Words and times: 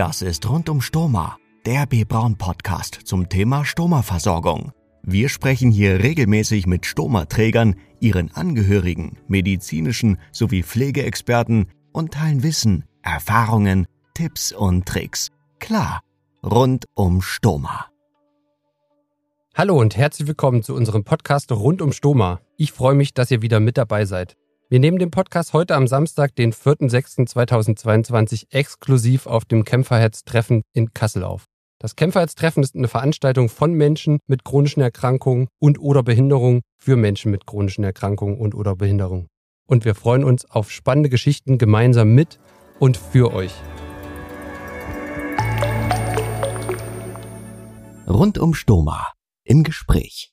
Das 0.00 0.22
ist 0.22 0.48
rund 0.48 0.70
um 0.70 0.80
Stoma, 0.80 1.36
der 1.66 1.84
B. 1.84 2.04
Braun 2.04 2.38
Podcast 2.38 2.94
zum 3.04 3.28
Thema 3.28 3.66
Stoma-Versorgung. 3.66 4.72
Wir 5.02 5.28
sprechen 5.28 5.70
hier 5.70 6.02
regelmäßig 6.02 6.66
mit 6.66 6.86
Stoma-Trägern, 6.86 7.76
ihren 8.00 8.32
Angehörigen, 8.32 9.18
medizinischen 9.28 10.16
sowie 10.32 10.62
Pflegeexperten 10.62 11.66
und 11.92 12.14
teilen 12.14 12.42
Wissen, 12.42 12.86
Erfahrungen, 13.02 13.86
Tipps 14.14 14.52
und 14.52 14.86
Tricks. 14.86 15.28
Klar, 15.58 16.00
rund 16.42 16.86
um 16.94 17.20
Stoma. 17.20 17.90
Hallo 19.54 19.78
und 19.78 19.98
herzlich 19.98 20.26
willkommen 20.26 20.62
zu 20.62 20.74
unserem 20.74 21.04
Podcast 21.04 21.52
rund 21.52 21.82
um 21.82 21.92
Stoma. 21.92 22.40
Ich 22.56 22.72
freue 22.72 22.94
mich, 22.94 23.12
dass 23.12 23.30
ihr 23.30 23.42
wieder 23.42 23.60
mit 23.60 23.76
dabei 23.76 24.06
seid. 24.06 24.38
Wir 24.72 24.78
nehmen 24.78 25.00
den 25.00 25.10
Podcast 25.10 25.52
heute 25.52 25.74
am 25.74 25.88
Samstag, 25.88 26.36
den 26.36 26.52
4.6.2022, 26.52 28.52
exklusiv 28.52 29.26
auf 29.26 29.44
dem 29.44 29.64
Kämpferherz-Treffen 29.64 30.62
in 30.72 30.94
Kassel 30.94 31.24
auf. 31.24 31.46
Das 31.80 31.96
Kämpferherz-Treffen 31.96 32.62
ist 32.62 32.76
eine 32.76 32.86
Veranstaltung 32.86 33.48
von 33.48 33.72
Menschen 33.72 34.20
mit 34.28 34.44
chronischen 34.44 34.80
Erkrankungen 34.80 35.48
und 35.58 35.80
oder 35.80 36.04
Behinderungen 36.04 36.60
für 36.78 36.94
Menschen 36.94 37.32
mit 37.32 37.48
chronischen 37.48 37.82
Erkrankungen 37.82 38.38
und 38.38 38.54
oder 38.54 38.76
Behinderungen. 38.76 39.26
Und 39.66 39.84
wir 39.84 39.96
freuen 39.96 40.22
uns 40.22 40.48
auf 40.48 40.70
spannende 40.70 41.08
Geschichten 41.08 41.58
gemeinsam 41.58 42.14
mit 42.14 42.38
und 42.78 42.96
für 42.96 43.34
euch. 43.34 43.54
Rund 48.06 48.38
um 48.38 48.54
Stoma 48.54 49.14
im 49.42 49.64
Gespräch. 49.64 50.30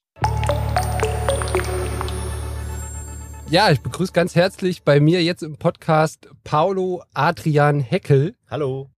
Ja, 3.50 3.72
ich 3.72 3.80
begrüße 3.80 4.12
ganz 4.12 4.36
herzlich 4.36 4.84
bei 4.84 5.00
mir 5.00 5.24
jetzt 5.24 5.42
im 5.42 5.56
Podcast 5.56 6.28
Paulo 6.44 7.02
Adrian 7.14 7.80
Heckel. 7.80 8.36
Hallo. 8.50 8.90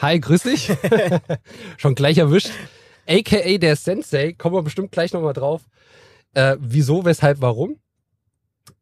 Hi, 0.00 0.18
grüß 0.18 0.44
dich. 0.44 0.72
Schon 1.76 1.94
gleich 1.94 2.16
erwischt. 2.16 2.50
AKA 3.06 3.58
der 3.58 3.76
Sensei, 3.76 4.32
kommen 4.32 4.54
wir 4.54 4.62
bestimmt 4.62 4.92
gleich 4.92 5.12
nochmal 5.12 5.34
drauf. 5.34 5.60
Äh, 6.32 6.56
wieso, 6.58 7.04
weshalb, 7.04 7.42
warum? 7.42 7.76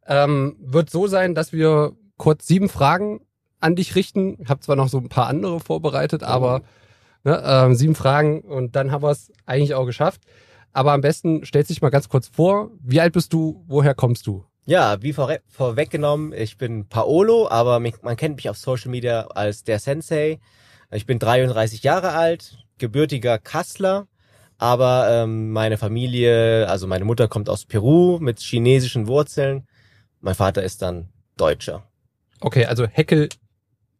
Ähm, 0.07 0.57
wird 0.61 0.91
so 0.91 1.09
sein, 1.09 1.35
dass 1.35 1.53
wir 1.53 1.97
kurz 2.19 2.47
sieben 2.47 2.69
Fragen 2.69 3.21
an 3.59 3.75
dich 3.75 3.97
richten. 3.97 4.41
Ich 4.41 4.49
habe 4.49 4.61
zwar 4.61 4.77
noch 4.77 4.89
so 4.89 4.99
ein 4.99 5.09
paar 5.09 5.27
andere 5.27 5.59
vorbereitet, 5.59 6.23
aber 6.23 6.63
ne, 7.25 7.43
äh, 7.43 7.75
sieben 7.75 7.97
Fragen 7.97 8.43
und 8.43 8.77
dann 8.77 8.93
haben 8.93 9.03
wir 9.03 9.11
es 9.11 9.33
eigentlich 9.45 9.75
auch 9.75 9.87
geschafft. 9.87 10.21
Aber 10.73 10.93
am 10.93 11.01
besten 11.01 11.45
stellst 11.45 11.71
dich 11.71 11.83
mal 11.83 11.91
ganz 11.91 12.09
kurz 12.09 12.29
vor. 12.29 12.71
Wie 12.81 13.01
alt 13.01 13.13
bist 13.13 13.33
du? 13.33 13.65
Woher 13.67 13.95
kommst 13.97 14.29
du? 14.29 14.45
Ja, 14.69 15.01
wie 15.01 15.13
vor, 15.13 15.33
vorweggenommen, 15.49 16.33
ich 16.33 16.59
bin 16.59 16.89
Paolo, 16.89 17.49
aber 17.49 17.79
mich, 17.79 18.03
man 18.03 18.17
kennt 18.17 18.35
mich 18.37 18.51
auf 18.51 18.59
Social 18.59 18.91
Media 18.91 19.29
als 19.29 19.63
der 19.63 19.79
Sensei. 19.79 20.41
Ich 20.91 21.07
bin 21.07 21.21
33 21.21 21.85
Jahre 21.85 22.11
alt, 22.11 22.59
gebürtiger 22.79 23.39
Kassler, 23.39 24.09
aber 24.59 25.07
ähm, 25.09 25.53
meine 25.53 25.79
Familie, 25.79 26.69
also 26.69 26.89
meine 26.89 27.05
Mutter 27.05 27.29
kommt 27.29 27.49
aus 27.49 27.65
Peru 27.65 28.19
mit 28.21 28.41
chinesischen 28.41 29.07
Wurzeln. 29.07 29.69
Mein 30.21 30.35
Vater 30.35 30.65
ist 30.65 30.83
dann 30.83 31.11
Deutscher. 31.37 31.85
Okay, 32.41 32.67
also 32.67 32.89
Heckel 32.89 33.29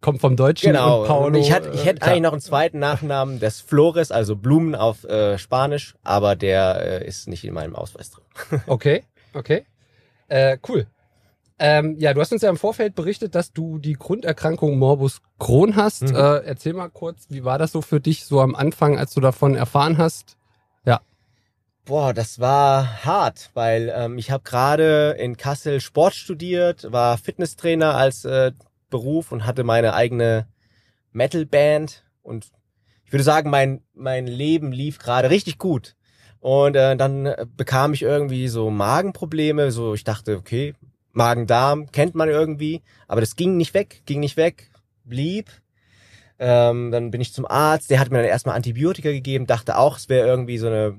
kommt 0.01 0.21
vom 0.21 0.35
Deutschen 0.37 0.73
Genau. 0.73 1.03
und 1.03 1.07
Paulo. 1.07 1.39
ich 1.39 1.53
hätte, 1.53 1.71
ich 1.75 1.85
hätte 1.85 2.03
äh, 2.03 2.07
eigentlich 2.07 2.23
noch 2.23 2.33
einen 2.33 2.41
zweiten 2.41 2.81
Nachnamen, 2.81 3.39
des 3.39 3.61
Flores, 3.61 4.11
also 4.11 4.35
Blumen 4.35 4.75
auf 4.75 5.05
äh, 5.05 5.39
Spanisch, 5.39 5.95
aber 6.03 6.35
der 6.35 7.03
äh, 7.03 7.07
ist 7.07 7.29
nicht 7.29 7.45
in 7.45 7.55
meinem 7.55 7.77
Ausweis 7.77 8.11
drin. 8.11 8.63
Okay, 8.67 9.05
okay. 9.33 9.65
Äh, 10.29 10.59
cool. 10.69 10.87
Ähm, 11.59 11.97
ja, 11.99 12.13
du 12.13 12.21
hast 12.21 12.33
uns 12.33 12.43
ja 12.43 12.51
im 12.51 12.59
Vorfeld 12.59 12.95
berichtet, 12.95 13.35
dass 13.35 13.53
du 13.53 13.79
die 13.79 13.95
Grunderkrankung 13.95 14.79
Morbus 14.79 15.23
Crohn 15.39 15.75
hast. 15.75 16.03
Mhm. 16.03 16.15
Äh, 16.15 16.39
erzähl 16.45 16.75
mal 16.75 16.91
kurz, 16.91 17.27
wie 17.31 17.45
war 17.45 17.59
das 17.59 17.73
so 17.73 17.81
für 17.81 18.01
dich 18.01 18.27
so 18.27 18.41
am 18.41 18.55
Anfang, 18.55 18.99
als 18.99 19.15
du 19.15 19.21
davon 19.21 19.55
erfahren 19.55 19.97
hast? 19.97 20.37
Boah, 21.87 22.13
das 22.13 22.41
war 22.41 23.05
hart, 23.05 23.51
weil 23.55 23.95
ähm, 23.95 24.19
ich 24.19 24.33
habe 24.33 24.43
gerade 24.43 25.15
in 25.21 25.37
Kassel 25.37 25.81
Sport 25.81 26.17
studiert, 26.17 26.91
war 26.91 27.17
Fitnesstrainer 27.17 27.95
als 27.95 28.25
äh, 28.25 28.51
Beruf 28.91 29.31
und 29.31 29.47
hatte 29.47 29.63
meine 29.63 29.95
eigene 29.95 30.49
Metalband 31.13 32.05
und 32.23 32.51
ich 33.05 33.13
würde 33.13 33.23
sagen, 33.23 33.51
mein 33.51 33.83
mein 33.95 34.27
Leben 34.27 34.73
lief 34.73 34.99
gerade 34.99 35.31
richtig 35.31 35.59
gut. 35.59 35.95
Und 36.41 36.77
äh, 36.77 36.97
dann 36.97 37.27
äh, 37.27 37.47
bekam 37.57 37.93
ich 37.93 38.03
irgendwie 38.03 38.49
so 38.49 38.71
Magenprobleme, 38.71 39.73
so 39.73 39.95
ich 39.95 40.05
dachte, 40.05 40.37
okay, 40.37 40.75
Magen-Darm 41.13 41.91
kennt 41.93 42.15
man 42.15 42.29
irgendwie, 42.29 42.83
aber 43.09 43.21
das 43.21 43.37
ging 43.37 43.57
nicht 43.57 43.75
weg, 43.75 44.03
ging 44.05 44.21
nicht 44.21 44.37
weg, 44.37 44.71
blieb. 45.05 45.51
Ähm, 46.39 46.91
dann 46.91 47.11
bin 47.11 47.23
ich 47.23 47.33
zum 47.33 47.47
Arzt, 47.47 47.91
der 47.91 47.99
hat 47.99 48.11
mir 48.11 48.19
dann 48.19 48.27
erstmal 48.27 48.55
Antibiotika 48.55 49.11
gegeben, 49.11 49.47
dachte 49.47 49.79
auch, 49.79 49.97
es 49.97 50.11
wäre 50.11 50.29
irgendwie 50.29 50.59
so 50.59 50.67
eine 50.67 50.99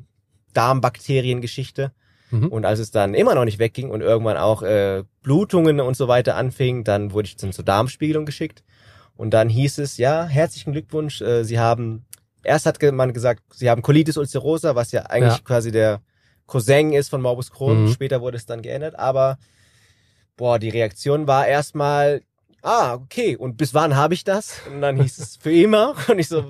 Darmbakteriengeschichte. 0.54 1.92
Mhm. 2.32 2.48
Und 2.48 2.66
als 2.66 2.80
es 2.80 2.92
dann 2.92 3.14
immer 3.14 3.36
noch 3.36 3.46
nicht 3.46 3.60
wegging 3.60 3.92
und 3.92 4.02
irgendwann 4.02 4.38
auch 4.38 4.64
äh, 4.64 5.04
Blutungen 5.22 5.80
und 5.80 5.96
so 5.96 6.08
weiter 6.08 6.36
anfing, 6.36 6.84
dann 6.84 7.14
wurde 7.14 7.28
ich 7.28 7.38
dann 7.38 7.54
zur 7.54 7.64
Darmspiegelung 7.64 8.26
geschickt. 8.26 8.64
Und 9.16 9.32
dann 9.32 9.50
hieß 9.50 9.78
es, 9.78 9.98
ja, 9.98 10.26
herzlichen 10.26 10.74
Glückwunsch, 10.74 11.22
äh, 11.22 11.44
Sie 11.44 11.60
haben, 11.60 12.06
erst 12.44 12.66
hat 12.66 12.82
man 12.94 13.14
gesagt, 13.14 13.44
Sie 13.54 13.70
haben 13.70 13.82
Colitis 13.82 14.18
ulcerosa, 14.18 14.76
was 14.76 14.92
ja 14.92 15.04
eigentlich 15.04 15.38
Ja. 15.38 15.44
quasi 15.44 15.72
der 15.72 16.02
Cousin 16.46 16.94
ist 16.94 17.10
von 17.10 17.22
Morbus 17.22 17.52
Crohn. 17.52 17.84
Mhm. 17.86 17.92
Später 17.94 18.22
wurde 18.22 18.38
es 18.38 18.46
dann 18.46 18.62
geändert, 18.62 18.98
aber 18.98 19.38
boah, 20.38 20.60
die 20.60 20.70
Reaktion 20.70 21.28
war 21.28 21.48
erstmal, 21.48 22.22
ah, 22.62 22.94
okay, 22.94 23.36
und 23.36 23.58
bis 23.58 23.74
wann 23.74 23.96
habe 23.96 24.14
ich 24.14 24.24
das? 24.24 24.62
Und 24.72 24.82
dann 24.82 25.02
hieß 25.02 25.18
es 25.20 25.36
für 25.38 25.52
immer. 25.52 25.96
Und 26.08 26.20
ich 26.20 26.28
so, 26.30 26.44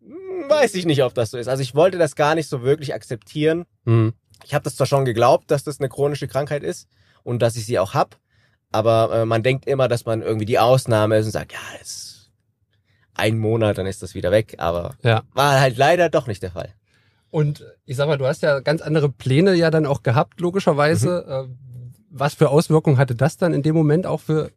hm, 0.00 0.48
weiß 0.48 0.74
ich 0.74 0.86
nicht, 0.86 1.02
ob 1.02 1.14
das 1.14 1.30
so 1.30 1.38
ist. 1.38 1.48
Also 1.48 1.62
ich 1.62 1.74
wollte 1.74 1.98
das 1.98 2.14
gar 2.16 2.34
nicht 2.34 2.48
so 2.48 2.62
wirklich 2.62 2.94
akzeptieren. 2.94 3.64
Mhm. 3.84 4.12
Ich 4.44 4.54
habe 4.54 4.62
das 4.64 4.76
zwar 4.76 4.86
schon 4.86 5.04
geglaubt, 5.04 5.50
dass 5.50 5.64
das 5.64 5.80
eine 5.80 5.88
chronische 5.88 6.28
Krankheit 6.28 6.62
ist 6.62 6.88
und 7.24 7.42
dass 7.42 7.56
ich 7.56 7.66
sie 7.66 7.78
auch 7.78 7.94
hab, 7.94 8.16
aber 8.70 9.10
äh, 9.12 9.24
man 9.24 9.42
denkt 9.42 9.66
immer, 9.66 9.88
dass 9.88 10.04
man 10.04 10.22
irgendwie 10.22 10.46
die 10.46 10.58
Ausnahme 10.60 11.16
ist 11.18 11.26
und 11.26 11.32
sagt, 11.32 11.52
ja, 11.52 11.58
es 11.80 12.07
ein 13.18 13.38
Monat, 13.38 13.78
dann 13.78 13.86
ist 13.86 14.02
das 14.02 14.14
wieder 14.14 14.30
weg, 14.30 14.54
aber 14.58 14.94
Ja. 15.02 15.22
war 15.34 15.60
halt 15.60 15.76
leider 15.76 16.08
doch 16.08 16.26
nicht 16.26 16.42
der 16.42 16.50
Fall. 16.52 16.70
Und 17.30 17.64
ich 17.84 17.96
sag 17.96 18.06
mal, 18.08 18.16
du 18.18 18.26
hast 18.26 18.42
ja 18.42 18.60
ganz 18.60 18.80
andere 18.80 19.08
Pläne 19.10 19.54
ja 19.54 19.70
dann 19.70 19.84
auch 19.86 20.02
gehabt, 20.02 20.40
logischerweise. 20.40 21.46
Äh, 21.48 21.54
was 22.10 22.32
für 22.34 22.48
Auswirkungen 22.48 22.96
hatte 22.96 23.14
das 23.14 23.36
dann 23.36 23.52
in 23.52 23.62
dem 23.62 23.74
Moment 23.76 24.06
auch 24.06 24.20
für 24.20 24.50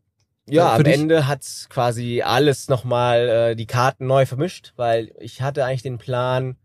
Ja, 0.49 0.69
Für 0.69 0.75
am 0.77 0.83
dich? 0.85 0.93
Ende 0.95 1.27
hat's 1.27 1.67
quasi 1.69 2.21
alles 2.23 2.69
nochmal 2.69 3.29
äh, 3.51 3.55
die 3.55 3.67
Karten 3.67 4.07
neu 4.07 4.25
vermischt, 4.25 4.73
weil 4.77 5.11
ich 5.19 5.41
hatte 5.41 5.65
eigentlich 5.65 5.83
den 5.83 5.97
Plan, 5.97 6.55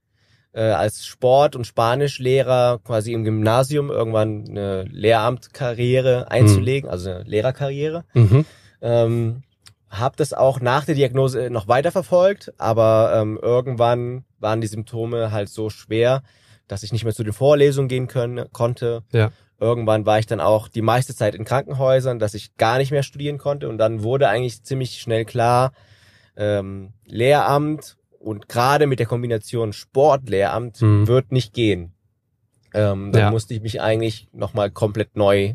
äh, 0.53 0.63
als 0.71 1.05
Sport- 1.07 1.57
und 1.57 1.67
Spanischlehrer 1.67 2.79
quasi 2.85 3.13
im 3.13 3.25
Gymnasium 3.25 3.91
irgendwann 3.91 4.45
eine 4.49 4.85
Lehramtkarriere 4.85 6.31
einzulegen, 6.31 6.89
also 6.89 7.11
eine 7.11 7.23
Lehrerkarriere. 7.25 8.05
Mhm. 8.15 8.45
Ähm, 8.81 9.43
hab 9.89 10.17
das 10.17 10.33
auch 10.33 10.61
nach 10.61 10.85
der 10.85 10.95
Diagnose 10.95 11.49
noch 11.51 11.69
weiter 11.69 11.93
verfolgt, 11.93 12.53
aber 12.59 13.13
ähm, 13.15 13.39
irgendwann 13.41 14.25
waren 14.39 14.61
die 14.61 14.67
Symptome 14.67 15.31
halt 15.33 15.49
so 15.49 15.71
schwer, 15.71 16.23
dass 16.69 16.83
ich 16.83 16.93
nicht 16.93 17.05
mehr 17.05 17.15
zu 17.15 17.23
den 17.25 17.33
Vorlesungen 17.33 17.89
gehen 17.89 18.09
können, 18.09 18.51
konnte. 18.53 19.05
Ja. 19.13 19.31
Irgendwann 19.59 20.05
war 20.05 20.19
ich 20.19 20.27
dann 20.27 20.41
auch 20.41 20.69
die 20.69 20.83
meiste 20.83 21.15
Zeit 21.15 21.35
in 21.35 21.45
Krankenhäusern, 21.45 22.19
dass 22.19 22.35
ich 22.35 22.57
gar 22.57 22.79
nicht 22.79 22.91
mehr 22.91 23.03
studieren 23.05 23.39
konnte 23.39 23.69
und 23.69 23.79
dann 23.79 24.03
wurde 24.03 24.29
eigentlich 24.29 24.63
ziemlich 24.65 25.01
schnell 25.01 25.25
klar, 25.25 25.73
ähm, 26.37 26.93
Lehramt 27.07 27.97
und 28.19 28.49
gerade 28.49 28.87
mit 28.87 28.99
der 28.99 29.07
Kombination 29.07 29.73
Sport-Lehramt 29.73 30.83
Mhm. 30.83 31.07
wird 31.07 31.33
nicht 31.33 31.55
gehen. 31.55 31.93
Ähm, 32.75 33.13
dann 33.13 33.21
Ja. 33.23 33.31
musste 33.31 33.55
ich 33.55 33.63
mich 33.63 33.81
eigentlich 33.81 34.29
nochmal 34.33 34.71
komplett 34.71 35.17
neu 35.17 35.55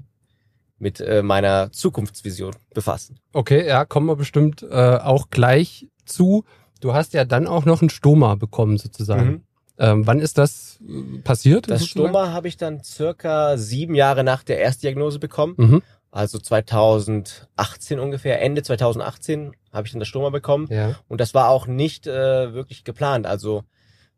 mit 0.82 1.00
äh, 1.00 1.22
meiner 1.22 1.72
Zukunftsvision 1.72 2.56
befassen. 2.74 3.20
Okay, 3.34 3.66
ja, 3.68 3.86
kommen 3.86 4.08
wir 4.08 4.16
bestimmt 4.16 4.64
äh, 4.64 4.98
auch 4.98 5.30
gleich 5.30 5.88
zu. 6.06 6.44
Du 6.82 6.94
hast 6.94 7.14
ja 7.14 7.24
dann 7.24 7.48
auch 7.48 7.66
noch 7.66 7.82
ein 7.82 7.90
Stoma 7.90 8.36
bekommen, 8.36 8.78
sozusagen. 8.78 9.30
Mhm. 9.30 9.44
Ähm, 9.78 10.08
wann 10.08 10.20
ist 10.20 10.38
das 10.38 10.80
äh, 10.82 11.20
passiert? 11.20 11.70
Das 11.70 11.82
sozusagen? 11.82 12.10
Stoma 12.10 12.32
habe 12.32 12.48
ich 12.48 12.58
dann 12.58 12.84
circa 12.84 13.58
sieben 13.58 13.96
Jahre 13.96 14.24
nach 14.24 14.44
der 14.44 14.58
Erstdiagnose 14.58 15.20
bekommen. 15.20 15.54
Mhm. 15.58 15.82
Also 16.10 16.40
2018 16.40 18.00
ungefähr, 18.00 18.42
Ende 18.42 18.64
2018 18.64 19.54
habe 19.72 19.88
ich 19.88 19.94
dann 19.94 20.00
das 20.00 20.10
Stoma 20.10 20.30
bekommen. 20.30 20.68
Ja. 20.70 20.96
Und 21.08 21.22
das 21.22 21.34
war 21.34 21.50
auch 21.50 21.68
nicht 21.68 22.08
äh, 22.08 22.54
wirklich 22.54 22.84
geplant. 22.84 23.26
Also 23.28 23.64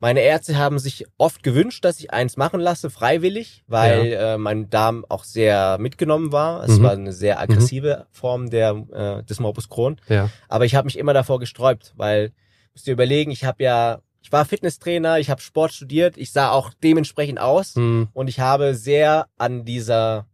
meine 0.04 0.20
Ärzte 0.20 0.58
haben 0.58 0.80
sich 0.80 1.06
oft 1.18 1.44
gewünscht, 1.44 1.86
dass 1.86 1.98
ich 2.02 2.12
eins 2.12 2.36
machen 2.36 2.60
lasse, 2.60 2.90
freiwillig, 2.90 3.64
weil 3.68 4.12
äh, 4.12 4.38
mein 4.38 4.70
Darm 4.70 5.06
auch 5.08 5.24
sehr 5.24 5.78
mitgenommen 5.80 6.34
war. 6.34 6.62
Es 6.66 6.78
Mhm. 6.78 6.84
war 6.84 6.92
eine 6.92 7.14
sehr 7.14 7.40
aggressive 7.40 8.06
Form 8.12 8.50
der, 8.50 8.72
äh, 8.92 9.24
des 9.24 9.40
Morbus 9.40 9.70
Crohn. 9.70 9.96
Ja. 10.10 10.30
Aber 10.50 10.66
ich 10.66 10.76
habe 10.76 10.88
mich 10.88 10.98
immer 10.98 11.14
davor 11.14 11.40
gesträubt, 11.40 11.94
weil 11.96 12.34
musst 12.74 12.86
dir 12.86 12.92
überlegen, 12.92 13.32
ich 13.32 13.46
habe 13.46 13.64
ja, 13.64 14.02
ich 14.22 14.30
war 14.30 14.44
Fitnesstrainer, 14.44 15.20
ich 15.20 15.30
habe 15.30 15.40
Sport 15.40 15.72
studiert, 15.72 16.18
ich 16.18 16.34
sah 16.34 16.52
auch 16.52 16.74
dementsprechend 16.84 17.40
aus 17.40 17.78
Mhm. 17.78 18.10
und 18.12 18.28
ich 18.28 18.42
habe 18.42 18.76
sehr 18.76 19.28
an 19.38 19.64
dieser 19.64 20.26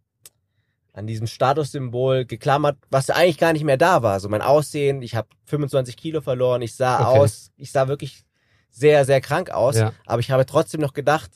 an 0.93 1.05
diesem 1.05 1.27
Statussymbol 1.27 2.25
geklammert, 2.25 2.77
was 2.89 3.11
eigentlich 3.11 3.37
gar 3.37 3.53
nicht 3.53 3.63
mehr 3.63 3.77
da 3.77 4.01
war. 4.01 4.19
So 4.19 4.27
mein 4.29 4.41
Aussehen, 4.41 5.03
ich 5.03 5.15
habe 5.15 5.27
25 5.45 5.95
Kilo 5.95 6.21
verloren, 6.21 6.63
ich 6.63 6.75
sah 6.75 7.07
Okay. 7.07 7.19
aus, 7.19 7.51
ich 7.55 7.71
sah 7.71 7.87
wirklich 7.87 8.23
sehr, 8.69 9.05
sehr 9.05 9.21
krank 9.21 9.49
aus. 9.49 9.75
Ja. 9.77 9.93
Aber 10.05 10.19
ich 10.19 10.31
habe 10.31 10.45
trotzdem 10.45 10.81
noch 10.81 10.93
gedacht, 10.93 11.31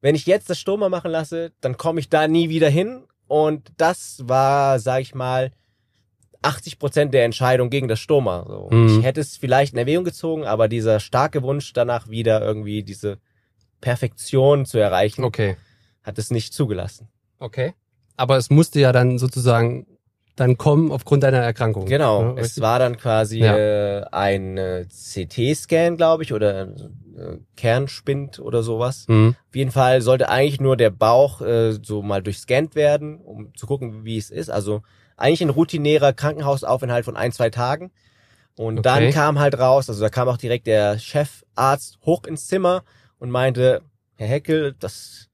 wenn 0.00 0.14
ich 0.14 0.26
jetzt 0.26 0.50
das 0.50 0.58
Stoma 0.58 0.88
machen 0.88 1.10
lasse, 1.10 1.52
dann 1.60 1.76
komme 1.76 2.00
ich 2.00 2.08
da 2.08 2.28
nie 2.28 2.48
wieder 2.48 2.68
hin. 2.68 3.04
Und 3.28 3.72
das 3.76 4.20
war, 4.24 4.78
sag 4.78 5.00
ich 5.00 5.14
mal, 5.14 5.52
80 6.42 6.78
Prozent 6.78 7.14
der 7.14 7.24
Entscheidung 7.24 7.70
gegen 7.70 7.88
das 7.88 7.98
Stoma. 7.98 8.44
So. 8.46 8.68
Mhm. 8.70 8.98
Ich 8.98 9.04
hätte 9.04 9.20
es 9.20 9.36
vielleicht 9.36 9.72
in 9.72 9.78
Erwägung 9.78 10.04
gezogen, 10.04 10.44
aber 10.44 10.68
dieser 10.68 11.00
starke 11.00 11.42
Wunsch 11.42 11.72
danach 11.72 12.08
wieder 12.08 12.40
irgendwie 12.40 12.82
diese 12.82 13.18
Perfektion 13.80 14.64
zu 14.64 14.78
erreichen, 14.78 15.24
Okay. 15.24 15.56
hat 16.02 16.18
es 16.18 16.30
nicht 16.30 16.54
zugelassen. 16.54 17.08
Okay. 17.38 17.74
Aber 18.16 18.36
es 18.36 18.48
musste 18.48 18.80
ja 18.80 18.92
dann 18.92 19.18
sozusagen 19.18 19.86
dann 20.36 20.58
kommen 20.58 20.92
aufgrund 20.92 21.22
deiner 21.22 21.38
Erkrankung. 21.38 21.86
Genau, 21.86 22.22
Ja, 22.22 22.42
es 22.42 22.60
war 22.60 22.78
dann 22.78 22.96
quasi 22.98 23.40
Ja. 23.40 23.56
äh, 23.56 24.04
ein 24.12 24.58
äh, 24.58 24.84
CT-Scan, 24.86 25.96
glaube 25.96 26.22
ich, 26.22 26.32
oder 26.32 26.68
äh, 26.68 27.38
Kernspind 27.56 28.38
oder 28.38 28.62
sowas. 28.62 29.06
Mhm. 29.08 29.34
Auf 29.48 29.56
jeden 29.56 29.70
Fall 29.70 30.02
sollte 30.02 30.28
eigentlich 30.28 30.60
nur 30.60 30.76
der 30.76 30.90
Bauch 30.90 31.40
äh, 31.40 31.72
so 31.82 32.02
mal 32.02 32.22
durchscannt 32.22 32.74
werden, 32.74 33.18
um 33.18 33.54
zu 33.54 33.66
gucken, 33.66 34.04
wie 34.04 34.18
es 34.18 34.30
ist. 34.30 34.50
Also 34.50 34.82
eigentlich 35.16 35.42
ein 35.42 35.50
routinärer 35.50 36.12
Krankenhausaufenthalt 36.12 37.04
von 37.06 37.16
ein, 37.16 37.32
zwei 37.32 37.48
Tagen. 37.50 37.90
Und 38.58 38.78
Okay. 38.78 38.82
dann 38.82 39.10
kam 39.10 39.38
halt 39.38 39.58
raus, 39.58 39.88
also 39.88 40.00
da 40.02 40.08
kam 40.10 40.28
auch 40.28 40.38
direkt 40.38 40.66
der 40.66 40.98
Chefarzt 40.98 41.98
hoch 42.04 42.24
ins 42.24 42.46
Zimmer 42.46 42.84
und 43.18 43.30
meinte, 43.30 43.82
Herr 44.16 44.28
Heckel, 44.28 44.74
das 44.78 45.25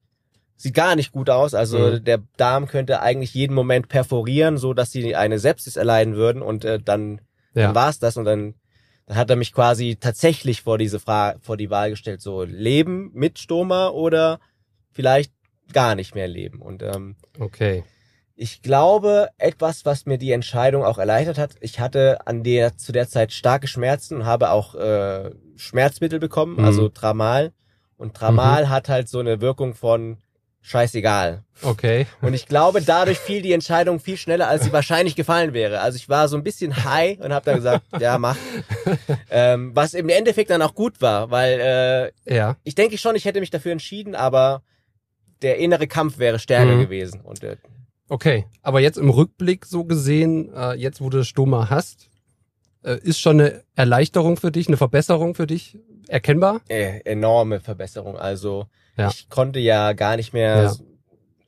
sieht 0.63 0.73
gar 0.73 0.95
nicht 0.95 1.11
gut 1.11 1.29
aus. 1.29 1.53
Also 1.53 1.77
Mhm. 1.91 2.03
der 2.05 2.19
Darm 2.37 2.67
könnte 2.67 3.01
eigentlich 3.01 3.33
jeden 3.33 3.53
Moment 3.53 3.89
perforieren, 3.89 4.57
so 4.57 4.73
dass 4.73 4.91
sie 4.91 5.15
eine 5.15 5.37
Sepsis 5.37 5.75
erleiden 5.75 6.15
würden 6.15 6.41
und 6.41 6.63
äh, 6.65 6.79
dann, 6.79 7.19
Ja. 7.53 7.67
dann 7.67 7.75
war's 7.75 7.99
das 7.99 8.15
und 8.17 8.23
dann, 8.25 8.55
dann 9.05 9.17
hat 9.17 9.29
er 9.29 9.35
mich 9.35 9.51
quasi 9.51 9.97
tatsächlich 9.99 10.61
vor 10.61 10.77
diese 10.77 10.99
Frage, 11.01 11.39
vor 11.41 11.57
die 11.57 11.69
Wahl 11.69 11.89
gestellt, 11.89 12.21
so 12.21 12.43
leben 12.43 13.11
mit 13.13 13.39
Stoma 13.39 13.89
oder 13.89 14.39
vielleicht 14.91 15.33
gar 15.73 15.95
nicht 15.95 16.15
mehr 16.15 16.27
leben. 16.29 16.61
Und 16.61 16.81
ähm, 16.81 17.17
Okay. 17.39 17.83
ich 18.35 18.61
glaube, 18.61 19.27
etwas, 19.37 19.83
was 19.85 20.05
mir 20.05 20.17
die 20.17 20.31
Entscheidung 20.31 20.85
auch 20.85 20.97
erleichtert 20.97 21.37
hat, 21.37 21.55
ich 21.59 21.81
hatte 21.81 22.25
an 22.25 22.41
der 22.43 22.77
zu 22.77 22.93
der 22.93 23.09
Zeit 23.09 23.33
starke 23.33 23.67
Schmerzen 23.67 24.15
und 24.17 24.25
habe 24.25 24.51
auch 24.51 24.75
äh, 24.75 25.31
Schmerzmittel 25.57 26.19
bekommen, 26.19 26.53
Mhm. 26.57 26.63
also 26.63 26.87
Tramal. 26.87 27.51
Und 27.97 28.15
Tramal 28.15 28.69
hat 28.69 28.87
halt 28.87 29.09
so 29.09 29.19
eine 29.19 29.39
Wirkung 29.41 29.73
von 29.75 30.17
scheißegal. 30.63 31.43
Okay. 31.61 32.07
Und 32.21 32.33
ich 32.33 32.47
glaube, 32.47 32.81
dadurch 32.81 33.19
fiel 33.19 33.41
die 33.41 33.51
Entscheidung 33.53 33.99
viel 33.99 34.17
schneller, 34.17 34.47
als 34.47 34.63
sie 34.63 34.73
wahrscheinlich 34.73 35.15
gefallen 35.15 35.53
wäre. 35.53 35.79
Also 35.81 35.97
ich 35.97 36.09
war 36.09 36.27
so 36.27 36.35
ein 36.35 36.43
bisschen 36.43 36.83
high 36.83 37.19
und 37.19 37.31
habe 37.31 37.45
dann 37.45 37.55
gesagt, 37.57 37.85
ja, 37.99 38.17
mach. 38.17 38.35
Ähm, 39.29 39.71
was 39.75 39.93
im 39.93 40.09
Endeffekt 40.09 40.49
dann 40.49 40.61
auch 40.61 40.73
gut 40.73 41.01
war, 41.01 41.29
weil 41.31 42.11
äh, 42.27 42.35
Ja. 42.35 42.57
ich 42.63 42.75
denke 42.75 42.97
schon, 42.97 43.15
ich 43.15 43.25
hätte 43.25 43.39
mich 43.39 43.49
dafür 43.51 43.71
entschieden, 43.71 44.15
aber 44.15 44.63
der 45.41 45.57
innere 45.57 45.87
Kampf 45.87 46.17
wäre 46.17 46.39
stärker 46.39 46.75
Mhm. 46.75 46.79
gewesen. 46.79 47.21
Und 47.21 47.43
äh, 47.43 47.57
Okay. 48.09 48.45
Aber 48.61 48.79
jetzt 48.79 48.97
im 48.97 49.09
Rückblick 49.09 49.65
so 49.65 49.83
gesehen, 49.85 50.51
äh, 50.53 50.73
jetzt 50.73 51.01
wo 51.01 51.09
du 51.09 51.23
Stoma 51.23 51.69
hast, 51.69 52.09
äh, 52.83 52.97
ist 53.01 53.19
schon 53.19 53.39
eine 53.39 53.63
Erleichterung 53.75 54.37
für 54.37 54.51
dich, 54.51 54.67
eine 54.67 54.77
Verbesserung 54.77 55.35
für 55.35 55.47
dich 55.47 55.77
erkennbar? 56.09 56.61
äh, 56.67 56.99
enorme 57.05 57.59
Verbesserung. 57.61 58.17
Also 58.17 58.67
Ja. 58.97 59.09
ich 59.09 59.29
konnte 59.29 59.59
ja 59.59 59.93
gar 59.93 60.15
nicht 60.17 60.33
mehr 60.33 60.63
Ja. 60.63 60.75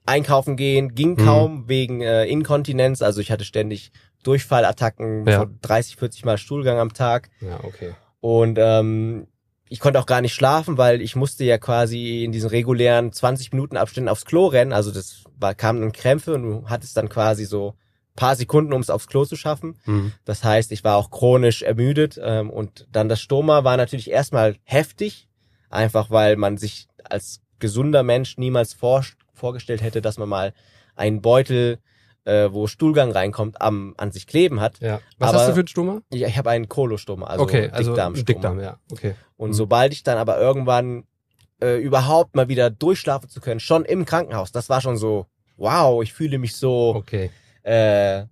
einkaufen 0.05 0.55
gehen, 0.57 0.95
ging 0.95 1.11
Mhm. 1.11 1.17
kaum 1.25 1.67
wegen 1.69 2.01
äh, 2.01 2.25
Inkontinenz. 2.25 3.01
Also 3.01 3.21
ich 3.21 3.31
hatte 3.31 3.45
ständig 3.45 3.91
Durchfallattacken, 4.23 5.25
Ja. 5.27 5.39
von 5.39 5.57
30, 5.61 5.95
40 5.95 6.25
Mal 6.25 6.37
Stuhlgang 6.37 6.79
am 6.79 6.93
Tag. 6.93 7.29
Ja, 7.41 7.59
okay. 7.63 7.93
Und 8.19 8.57
ähm, 8.59 9.27
ich 9.69 9.79
konnte 9.79 9.99
auch 9.99 10.05
gar 10.05 10.21
nicht 10.21 10.33
schlafen, 10.33 10.77
weil 10.77 11.01
ich 11.01 11.15
musste 11.15 11.43
ja 11.43 11.57
quasi 11.57 12.23
in 12.23 12.31
diesen 12.31 12.49
regulären 12.49 13.11
20 13.11 13.51
Minuten 13.51 13.77
Abständen 13.77 14.09
aufs 14.09 14.25
Klo 14.25 14.47
rennen. 14.47 14.73
Also 14.73 14.91
das 14.91 15.23
war, 15.39 15.55
kamen 15.55 15.81
dann 15.81 15.91
Krämpfe 15.91 16.33
und 16.35 16.43
du 16.43 16.63
hattest 16.69 16.97
dann 16.97 17.09
quasi 17.09 17.45
so 17.45 17.75
paar 18.15 18.35
Sekunden, 18.35 18.73
um 18.73 18.81
es 18.81 18.89
aufs 18.89 19.07
Klo 19.07 19.25
zu 19.25 19.35
schaffen. 19.35 19.77
Mhm. 19.85 20.13
Das 20.23 20.43
heißt, 20.43 20.71
ich 20.71 20.83
war 20.83 20.97
auch 20.97 21.11
chronisch 21.11 21.61
ermüdet 21.63 22.19
ähm, 22.21 22.49
und 22.49 22.87
dann 22.91 23.09
das 23.09 23.21
Stoma 23.21 23.63
war 23.63 23.75
natürlich 23.77 24.09
erstmal 24.09 24.55
heftig, 24.63 25.27
einfach 25.69 26.09
weil 26.11 26.35
man 26.37 26.57
sich 26.57 26.87
als 27.11 27.41
gesunder 27.59 28.03
Mensch 28.03 28.37
niemals 28.37 28.73
vor, 28.73 29.03
vorgestellt 29.33 29.81
hätte, 29.81 30.01
dass 30.01 30.17
man 30.17 30.29
mal 30.29 30.53
einen 30.95 31.21
Beutel, 31.21 31.79
äh, 32.25 32.49
wo 32.51 32.67
Stuhlgang 32.67 33.11
reinkommt, 33.11 33.61
am, 33.61 33.93
an 33.97 34.11
sich 34.11 34.27
kleben 34.27 34.59
hat. 34.61 34.79
Ja. 34.79 34.99
Was 35.19 35.29
Aber- 35.29 35.39
hast 35.39 35.49
du 35.49 35.53
für 35.53 35.59
ein 35.61 35.67
Stoma? 35.67 36.01
Ich, 36.09 36.21
ich 36.23 36.37
habe 36.37 36.49
einen 36.49 36.67
Kolostoma, 36.67 37.27
also 37.27 37.43
okay, 37.43 37.69
also 37.71 37.91
Dickdarmstoma. 37.91 38.25
Dickdarm, 38.25 38.59
ja. 38.59 38.79
Okay. 38.91 39.15
Und 39.37 39.49
Mhm. 39.49 39.53
sobald 39.53 39.93
ich 39.93 40.03
dann 40.03 40.17
aber 40.17 40.39
irgendwann 40.39 41.05
äh, 41.61 41.77
überhaupt 41.77 42.35
mal 42.35 42.49
wieder 42.49 42.69
durchschlafen 42.69 43.29
zu 43.29 43.39
können, 43.39 43.61
schon 43.61 43.85
im 43.85 44.03
Krankenhaus, 44.05 44.51
das 44.51 44.67
war 44.69 44.81
schon 44.81 44.97
so, 44.97 45.27
wow, 45.55 46.03
ich 46.03 46.11
fühle 46.13 46.37
mich 46.37 46.55
so 46.57 46.93
Okay. 46.95 47.29
äh, 47.63 48.25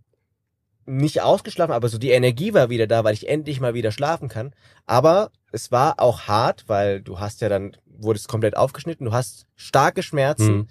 nicht 0.85 1.21
ausgeschlafen, 1.21 1.71
aber 1.71 1.87
so 1.87 1.97
die 1.97 2.11
Energie 2.11 2.53
war 2.53 2.69
wieder 2.69 2.85
da, 2.87 3.05
weil 3.05 3.13
ich 3.13 3.29
endlich 3.29 3.61
mal 3.61 3.73
wieder 3.73 3.91
schlafen 3.93 4.27
kann. 4.27 4.53
Aber 4.85 5.31
es 5.53 5.71
war 5.71 5.99
auch 5.99 6.21
hart, 6.23 6.65
weil 6.67 7.01
du 7.01 7.19
hast 7.19 7.39
ja 7.41 7.47
dann, 7.47 7.77
wurdest 7.85 8.27
komplett 8.27 8.57
aufgeschnitten, 8.57 9.05
du 9.05 9.13
hast 9.13 9.45
starke 9.55 10.03
Schmerzen 10.03 10.55
Mhm. 10.55 10.67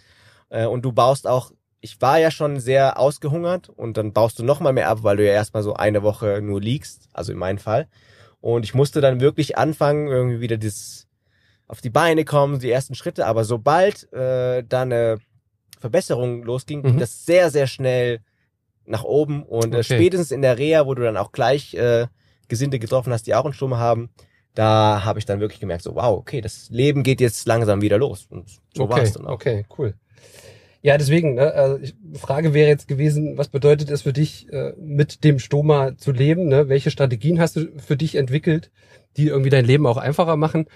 äh, 0.50 0.66
und 0.66 0.82
du 0.84 0.92
baust 0.92 1.26
auch, 1.26 1.52
ich 1.80 2.00
war 2.00 2.18
ja 2.18 2.30
schon 2.30 2.60
sehr 2.60 2.98
ausgehungert 2.98 3.68
und 3.68 3.96
dann 3.96 4.12
baust 4.12 4.38
du 4.38 4.44
noch 4.44 4.60
mal 4.60 4.72
mehr 4.72 4.88
ab, 4.88 4.98
weil 5.02 5.16
du 5.16 5.24
ja 5.26 5.32
erstmal 5.32 5.62
so 5.62 5.74
eine 5.74 6.02
Woche 6.02 6.40
nur 6.42 6.60
liegst, 6.60 7.08
also 7.12 7.32
in 7.32 7.38
meinem 7.38 7.58
Fall. 7.58 7.86
Und 8.40 8.64
ich 8.64 8.74
musste 8.74 9.00
dann 9.00 9.20
wirklich 9.20 9.56
anfangen, 9.56 10.08
irgendwie 10.08 10.40
wieder 10.40 10.58
das 10.58 11.06
auf 11.68 11.80
die 11.80 11.90
Beine 11.90 12.24
kommen, 12.24 12.58
die 12.58 12.70
ersten 12.70 12.94
Schritte. 12.96 13.26
Aber 13.26 13.44
sobald 13.44 14.12
äh, 14.12 14.64
da 14.68 14.82
eine 14.82 15.18
Verbesserung 15.78 16.42
losging, 16.42 16.82
ging 16.82 16.96
Mhm. 16.96 16.98
das 17.00 17.24
sehr, 17.24 17.50
sehr 17.50 17.66
schnell 17.68 18.20
nach 18.84 19.04
oben. 19.04 19.44
Und 19.44 19.74
äh, 19.74 19.78
Okay. 19.78 19.82
spätestens 19.84 20.32
in 20.32 20.42
der 20.42 20.58
Reha, 20.58 20.86
wo 20.86 20.94
du 20.94 21.02
dann 21.02 21.16
auch 21.16 21.30
gleich 21.32 21.74
äh, 21.74 22.08
Gesinnte 22.48 22.78
getroffen 22.80 23.12
hast, 23.12 23.26
die 23.28 23.34
auch 23.34 23.44
einen 23.44 23.54
Sturm 23.54 23.76
haben, 23.76 24.10
da 24.54 25.04
habe 25.04 25.18
ich 25.18 25.24
dann 25.24 25.40
wirklich 25.40 25.60
gemerkt, 25.60 25.82
so 25.82 25.94
wow, 25.94 26.18
okay, 26.18 26.40
das 26.40 26.68
Leben 26.70 27.02
geht 27.02 27.20
jetzt 27.20 27.46
langsam 27.46 27.80
wieder 27.80 27.98
los. 27.98 28.26
Und 28.28 28.48
so 28.74 28.88
war 28.88 28.98
okay, 28.98 29.06
es 29.06 29.12
dann 29.12 29.26
auch. 29.26 29.32
Okay, 29.32 29.64
cool. 29.78 29.94
Ja, 30.82 30.98
deswegen, 30.98 31.34
ne, 31.34 31.52
also 31.54 31.78
ich, 31.78 31.94
Frage 32.14 32.54
wäre 32.54 32.68
jetzt 32.68 32.88
gewesen, 32.88 33.38
was 33.38 33.48
bedeutet 33.48 33.88
es 33.90 34.02
für 34.02 34.12
dich, 34.12 34.52
äh, 34.52 34.72
mit 34.78 35.22
dem 35.22 35.38
Stoma 35.38 35.96
zu 35.96 36.10
leben? 36.10 36.48
Ne? 36.48 36.68
Welche 36.68 36.90
Strategien 36.90 37.40
hast 37.40 37.56
du 37.56 37.68
für 37.78 37.96
dich 37.96 38.16
entwickelt, 38.16 38.70
die 39.16 39.28
irgendwie 39.28 39.50
dein 39.50 39.64
Leben 39.64 39.86
auch 39.86 39.96
einfacher 39.96 40.36
machen? 40.36 40.66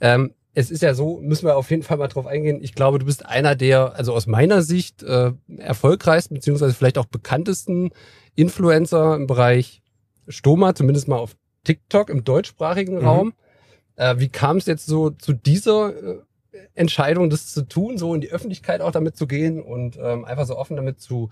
Ähm, 0.00 0.34
es 0.52 0.70
ist 0.70 0.82
ja 0.82 0.94
so, 0.94 1.18
müssen 1.20 1.46
wir 1.46 1.56
auf 1.56 1.70
jeden 1.70 1.82
Fall 1.82 1.96
mal 1.96 2.08
drauf 2.08 2.26
eingehen. 2.26 2.60
Ich 2.62 2.74
glaube, 2.74 2.98
du 2.98 3.06
bist 3.06 3.26
einer 3.26 3.56
der, 3.56 3.96
also 3.96 4.12
aus 4.12 4.26
meiner 4.26 4.62
Sicht, 4.62 5.02
äh, 5.02 5.32
erfolgreichsten, 5.56 6.34
beziehungsweise 6.34 6.74
vielleicht 6.74 6.98
auch 6.98 7.06
bekanntesten 7.06 7.90
Influencer 8.36 9.16
im 9.16 9.26
Bereich 9.26 9.82
Stoma, 10.28 10.74
zumindest 10.74 11.08
mal 11.08 11.16
auf 11.16 11.36
TikTok 11.64 12.10
im 12.10 12.24
deutschsprachigen 12.24 12.98
Mhm. 12.98 13.06
Raum. 13.06 13.32
Äh, 13.96 14.16
wie 14.18 14.28
kam 14.28 14.56
es 14.58 14.66
jetzt 14.66 14.86
so 14.86 15.10
zu 15.10 15.32
dieser 15.32 15.94
äh, 15.94 16.18
Entscheidung, 16.74 17.30
das 17.30 17.52
zu 17.52 17.62
tun, 17.62 17.98
so 17.98 18.14
in 18.14 18.20
die 18.20 18.30
Öffentlichkeit 18.30 18.80
auch 18.80 18.92
damit 18.92 19.16
zu 19.16 19.26
gehen 19.26 19.60
und 19.62 19.98
ähm, 20.00 20.24
einfach 20.24 20.46
so 20.46 20.56
offen 20.56 20.76
damit 20.76 21.00
zu 21.00 21.30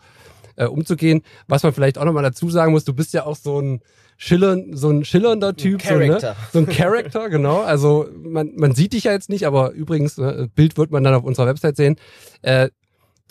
äh, 0.57 0.67
umzugehen. 0.67 1.23
Was 1.49 1.63
man 1.63 1.73
vielleicht 1.73 1.99
auch 1.99 2.05
nochmal 2.05 2.23
dazu 2.23 2.51
sagen 2.51 2.73
muss, 2.73 2.85
du 2.85 2.93
bist 2.93 3.15
ja 3.15 3.25
auch 3.25 3.37
so 3.37 3.61
ein 3.61 3.81
schillern, 4.17 4.77
so 4.77 4.91
ein 4.91 5.05
schillernder 5.05 5.57
Typ, 5.57 5.83
so, 5.83 5.97
ne? 5.97 6.37
So 6.53 6.59
ein 6.61 6.67
Character, 6.69 7.29
genau. 7.29 7.63
Also 7.63 8.09
man, 8.23 8.53
man 8.55 8.75
sieht 8.75 8.93
dich 8.93 9.05
ja 9.05 9.13
jetzt 9.13 9.31
nicht, 9.31 9.47
aber 9.47 9.71
übrigens, 9.73 10.17
ne, 10.19 10.49
Bild 10.55 10.77
wird 10.77 10.91
man 10.91 11.03
dann 11.03 11.15
auf 11.15 11.25
unserer 11.25 11.47
Website 11.47 11.77
sehen. 11.77 11.97
Äh, 12.43 12.69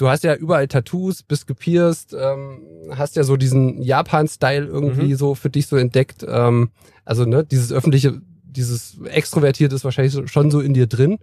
du 0.02 0.10
hast 0.10 0.24
ja 0.24 0.34
überall 0.34 0.68
Tattoos, 0.68 1.22
bist 1.22 1.46
gepierst, 1.46 2.16
ähm, 2.20 2.62
hast 2.90 3.16
ja 3.16 3.24
so 3.24 3.38
diesen 3.38 3.82
Japan-Style 3.82 4.66
irgendwie 4.66 5.10
Mhm. 5.10 5.16
so 5.16 5.36
für 5.36 5.52
dich 5.52 5.68
so 5.68 5.78
entdeckt. 5.78 6.26
Ähm, 6.28 6.72
also 7.06 7.26
ne, 7.26 7.44
dieses 7.44 7.72
öffentliche, 7.72 8.20
dieses 8.44 9.00
Extrovertierte 9.06 9.76
ist 9.76 9.86
wahrscheinlich 9.86 10.30
schon 10.32 10.50
so 10.50 10.60
in 10.60 10.74
dir 10.74 10.88
drin. 10.88 11.20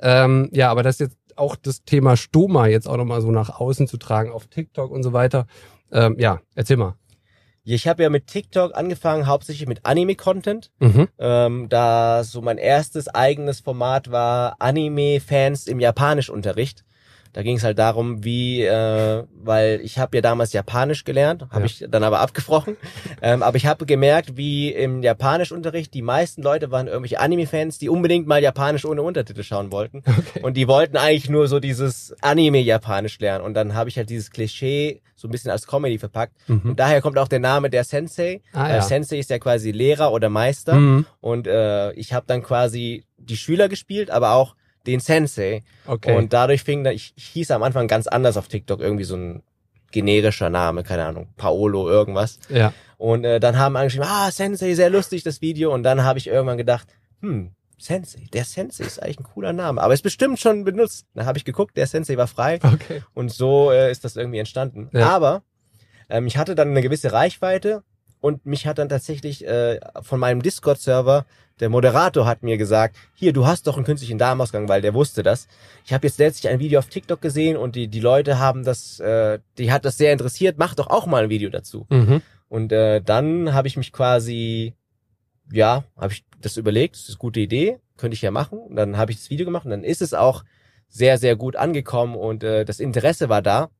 Ähm, 0.00 0.48
ja, 0.52 0.70
aber 0.70 0.84
das 0.84 1.00
jetzt 1.00 1.16
auch 1.34 1.56
das 1.56 1.84
Thema 1.84 2.16
Stoma 2.16 2.66
jetzt 2.68 2.88
auch 2.88 2.96
nochmal 2.96 3.20
so 3.20 3.30
nach 3.32 3.60
außen 3.60 3.88
zu 3.88 3.96
tragen 3.96 4.30
auf 4.30 4.46
TikTok 4.46 4.90
und 4.92 5.02
so 5.02 5.12
weiter. 5.12 5.46
Ähm, 5.90 6.16
ja, 6.18 6.40
erzähl 6.54 6.76
mal. 6.76 6.94
Ich 7.64 7.88
habe 7.88 8.04
ja 8.04 8.10
mit 8.10 8.28
TikTok 8.28 8.76
angefangen, 8.76 9.26
hauptsächlich 9.26 9.66
mit 9.66 9.84
Anime-Content. 9.84 10.70
Mhm. 10.78 11.08
Ähm, 11.18 11.68
da 11.68 12.22
so 12.22 12.40
mein 12.40 12.58
erstes 12.58 13.08
eigenes 13.08 13.58
Format 13.58 14.12
war 14.12 14.54
Anime-Fans 14.60 15.66
im 15.66 15.80
Japanischunterricht. 15.80 16.84
Da 17.36 17.42
ging 17.42 17.58
es 17.58 17.64
halt 17.64 17.78
darum, 17.78 18.24
wie, 18.24 18.62
äh, 18.62 19.24
weil 19.44 19.80
ich 19.82 19.98
habe 19.98 20.16
ja 20.16 20.22
damals 20.22 20.54
Japanisch 20.54 21.04
gelernt, 21.04 21.42
habe 21.50 21.60
Ja. 21.60 21.66
ich 21.66 21.84
dann 21.86 22.02
aber 22.02 22.20
abgebrochen. 22.20 22.78
ähm, 23.20 23.42
aber 23.42 23.58
ich 23.58 23.66
habe 23.66 23.84
gemerkt, 23.84 24.38
wie 24.38 24.72
im 24.72 25.02
Japanischunterricht 25.02 25.92
die 25.92 26.00
meisten 26.00 26.42
Leute 26.42 26.70
waren 26.70 26.86
irgendwelche 26.86 27.20
Anime-Fans, 27.20 27.76
die 27.76 27.90
unbedingt 27.90 28.26
mal 28.26 28.42
Japanisch 28.42 28.86
ohne 28.86 29.02
Untertitel 29.02 29.42
schauen 29.42 29.70
wollten. 29.70 29.98
Okay. 29.98 30.40
Und 30.40 30.56
die 30.56 30.66
wollten 30.66 30.96
eigentlich 30.96 31.28
nur 31.28 31.46
so 31.46 31.60
dieses 31.60 32.14
Anime-Japanisch 32.22 33.18
lernen. 33.18 33.44
Und 33.44 33.52
dann 33.52 33.74
habe 33.74 33.90
ich 33.90 33.98
halt 33.98 34.08
dieses 34.08 34.30
Klischee 34.30 35.02
so 35.14 35.28
ein 35.28 35.30
bisschen 35.30 35.50
als 35.50 35.66
Comedy 35.66 35.98
verpackt. 35.98 36.32
Mhm. 36.48 36.62
Und 36.70 36.80
daher 36.80 37.02
kommt 37.02 37.18
auch 37.18 37.28
der 37.28 37.40
Name 37.40 37.68
der 37.68 37.84
Sensei. 37.84 38.40
Ah, 38.54 38.68
ja. 38.76 38.80
Sensei 38.80 39.18
ist 39.18 39.28
ja 39.28 39.38
quasi 39.38 39.72
Lehrer 39.72 40.10
oder 40.10 40.30
Meister. 40.30 40.74
Mhm. 40.76 41.04
Und 41.20 41.46
äh, 41.46 41.92
ich 41.92 42.14
habe 42.14 42.24
dann 42.26 42.42
quasi 42.42 43.04
die 43.18 43.36
Schüler 43.36 43.68
gespielt, 43.68 44.10
aber 44.10 44.32
auch 44.32 44.54
den 44.86 45.00
Sensei. 45.00 45.62
Okay. 45.86 46.16
Und 46.16 46.32
dadurch 46.32 46.62
fing 46.62 46.84
da, 46.84 46.90
ich, 46.90 47.12
ich 47.16 47.24
hieß 47.24 47.50
am 47.50 47.62
Anfang 47.62 47.88
ganz 47.88 48.06
anders 48.06 48.36
auf 48.36 48.48
TikTok, 48.48 48.80
irgendwie 48.80 49.04
so 49.04 49.16
ein 49.16 49.42
generischer 49.92 50.50
Name, 50.50 50.82
keine 50.82 51.04
Ahnung, 51.06 51.28
Paolo, 51.36 51.88
irgendwas. 51.88 52.38
ja. 52.48 52.72
Und 52.98 53.24
äh, 53.24 53.40
dann 53.40 53.58
haben 53.58 53.76
alle 53.76 53.86
geschrieben, 53.88 54.06
ah, 54.08 54.30
Sensei, 54.30 54.72
sehr 54.72 54.88
lustig, 54.88 55.22
das 55.22 55.42
Video. 55.42 55.72
Und 55.74 55.82
dann 55.82 56.02
habe 56.02 56.18
ich 56.18 56.28
irgendwann 56.28 56.56
gedacht, 56.56 56.88
hm, 57.20 57.50
Sensei, 57.78 58.24
der 58.32 58.44
Sensei 58.44 58.84
ist 58.84 59.02
eigentlich 59.02 59.20
ein 59.20 59.24
cooler 59.24 59.52
Name, 59.52 59.82
aber 59.82 59.92
ist 59.92 60.00
bestimmt 60.02 60.40
schon 60.40 60.64
benutzt. 60.64 61.06
Dann 61.14 61.26
habe 61.26 61.36
ich 61.36 61.44
geguckt, 61.44 61.76
der 61.76 61.86
Sensei 61.86 62.16
war 62.16 62.26
frei 62.26 62.58
Okay. 62.62 63.02
und 63.12 63.30
so 63.30 63.70
äh, 63.70 63.90
ist 63.90 64.02
das 64.04 64.16
irgendwie 64.16 64.38
entstanden. 64.38 64.88
Ja. 64.94 65.10
Aber 65.10 65.42
ähm, 66.08 66.26
ich 66.26 66.38
hatte 66.38 66.54
dann 66.54 66.70
eine 66.70 66.80
gewisse 66.80 67.12
Reichweite 67.12 67.82
und 68.26 68.44
mich 68.44 68.66
hat 68.66 68.78
dann 68.78 68.88
tatsächlich 68.88 69.46
äh, 69.46 69.78
von 70.02 70.18
meinem 70.18 70.42
Discord-Server 70.42 71.26
der 71.60 71.70
Moderator 71.70 72.26
hat 72.26 72.42
mir 72.42 72.58
gesagt, 72.58 72.96
hier, 73.14 73.32
du 73.32 73.46
hast 73.46 73.66
doch 73.66 73.76
einen 73.76 73.86
künstlichen 73.86 74.18
Darmausgang, 74.18 74.68
weil 74.68 74.82
der 74.82 74.94
wusste 74.94 75.22
das. 75.22 75.46
Ich 75.86 75.92
habe 75.94 76.06
jetzt 76.06 76.18
letztlich 76.18 76.52
ein 76.52 76.58
Video 76.58 76.80
auf 76.80 76.88
TikTok 76.88 77.22
gesehen 77.22 77.56
und 77.56 77.76
die, 77.76 77.86
die 77.88 78.00
Leute 78.00 78.40
haben 78.40 78.64
das, 78.64 78.98
äh, 78.98 79.38
die 79.56 79.70
hat 79.70 79.84
das 79.84 79.96
sehr 79.96 80.12
interessiert, 80.12 80.58
mach 80.58 80.74
doch 80.74 80.88
auch 80.88 81.06
mal 81.06 81.24
ein 81.24 81.30
Video 81.30 81.48
dazu. 81.48 81.86
Mhm. 81.88 82.20
Und 82.48 82.72
äh, 82.72 83.00
dann 83.00 83.54
habe 83.54 83.68
ich 83.68 83.76
mich 83.76 83.92
quasi, 83.92 84.74
ja, 85.50 85.84
habe 85.96 86.12
ich 86.12 86.24
das 86.42 86.56
überlegt, 86.56 86.96
das 86.96 87.02
ist 87.02 87.10
eine 87.10 87.18
gute 87.18 87.40
Idee, 87.40 87.78
könnte 87.96 88.16
ich 88.16 88.22
ja 88.22 88.32
machen. 88.32 88.58
Und 88.58 88.74
dann 88.74 88.96
habe 88.96 89.12
ich 89.12 89.18
das 89.18 89.30
Video 89.30 89.46
gemacht 89.46 89.64
und 89.64 89.70
dann 89.70 89.84
ist 89.84 90.02
es 90.02 90.14
auch 90.14 90.44
sehr, 90.88 91.16
sehr 91.16 91.36
gut 91.36 91.54
angekommen 91.54 92.16
und 92.16 92.42
äh, 92.42 92.64
das 92.64 92.80
Interesse 92.80 93.28
war 93.28 93.40
da. 93.40 93.70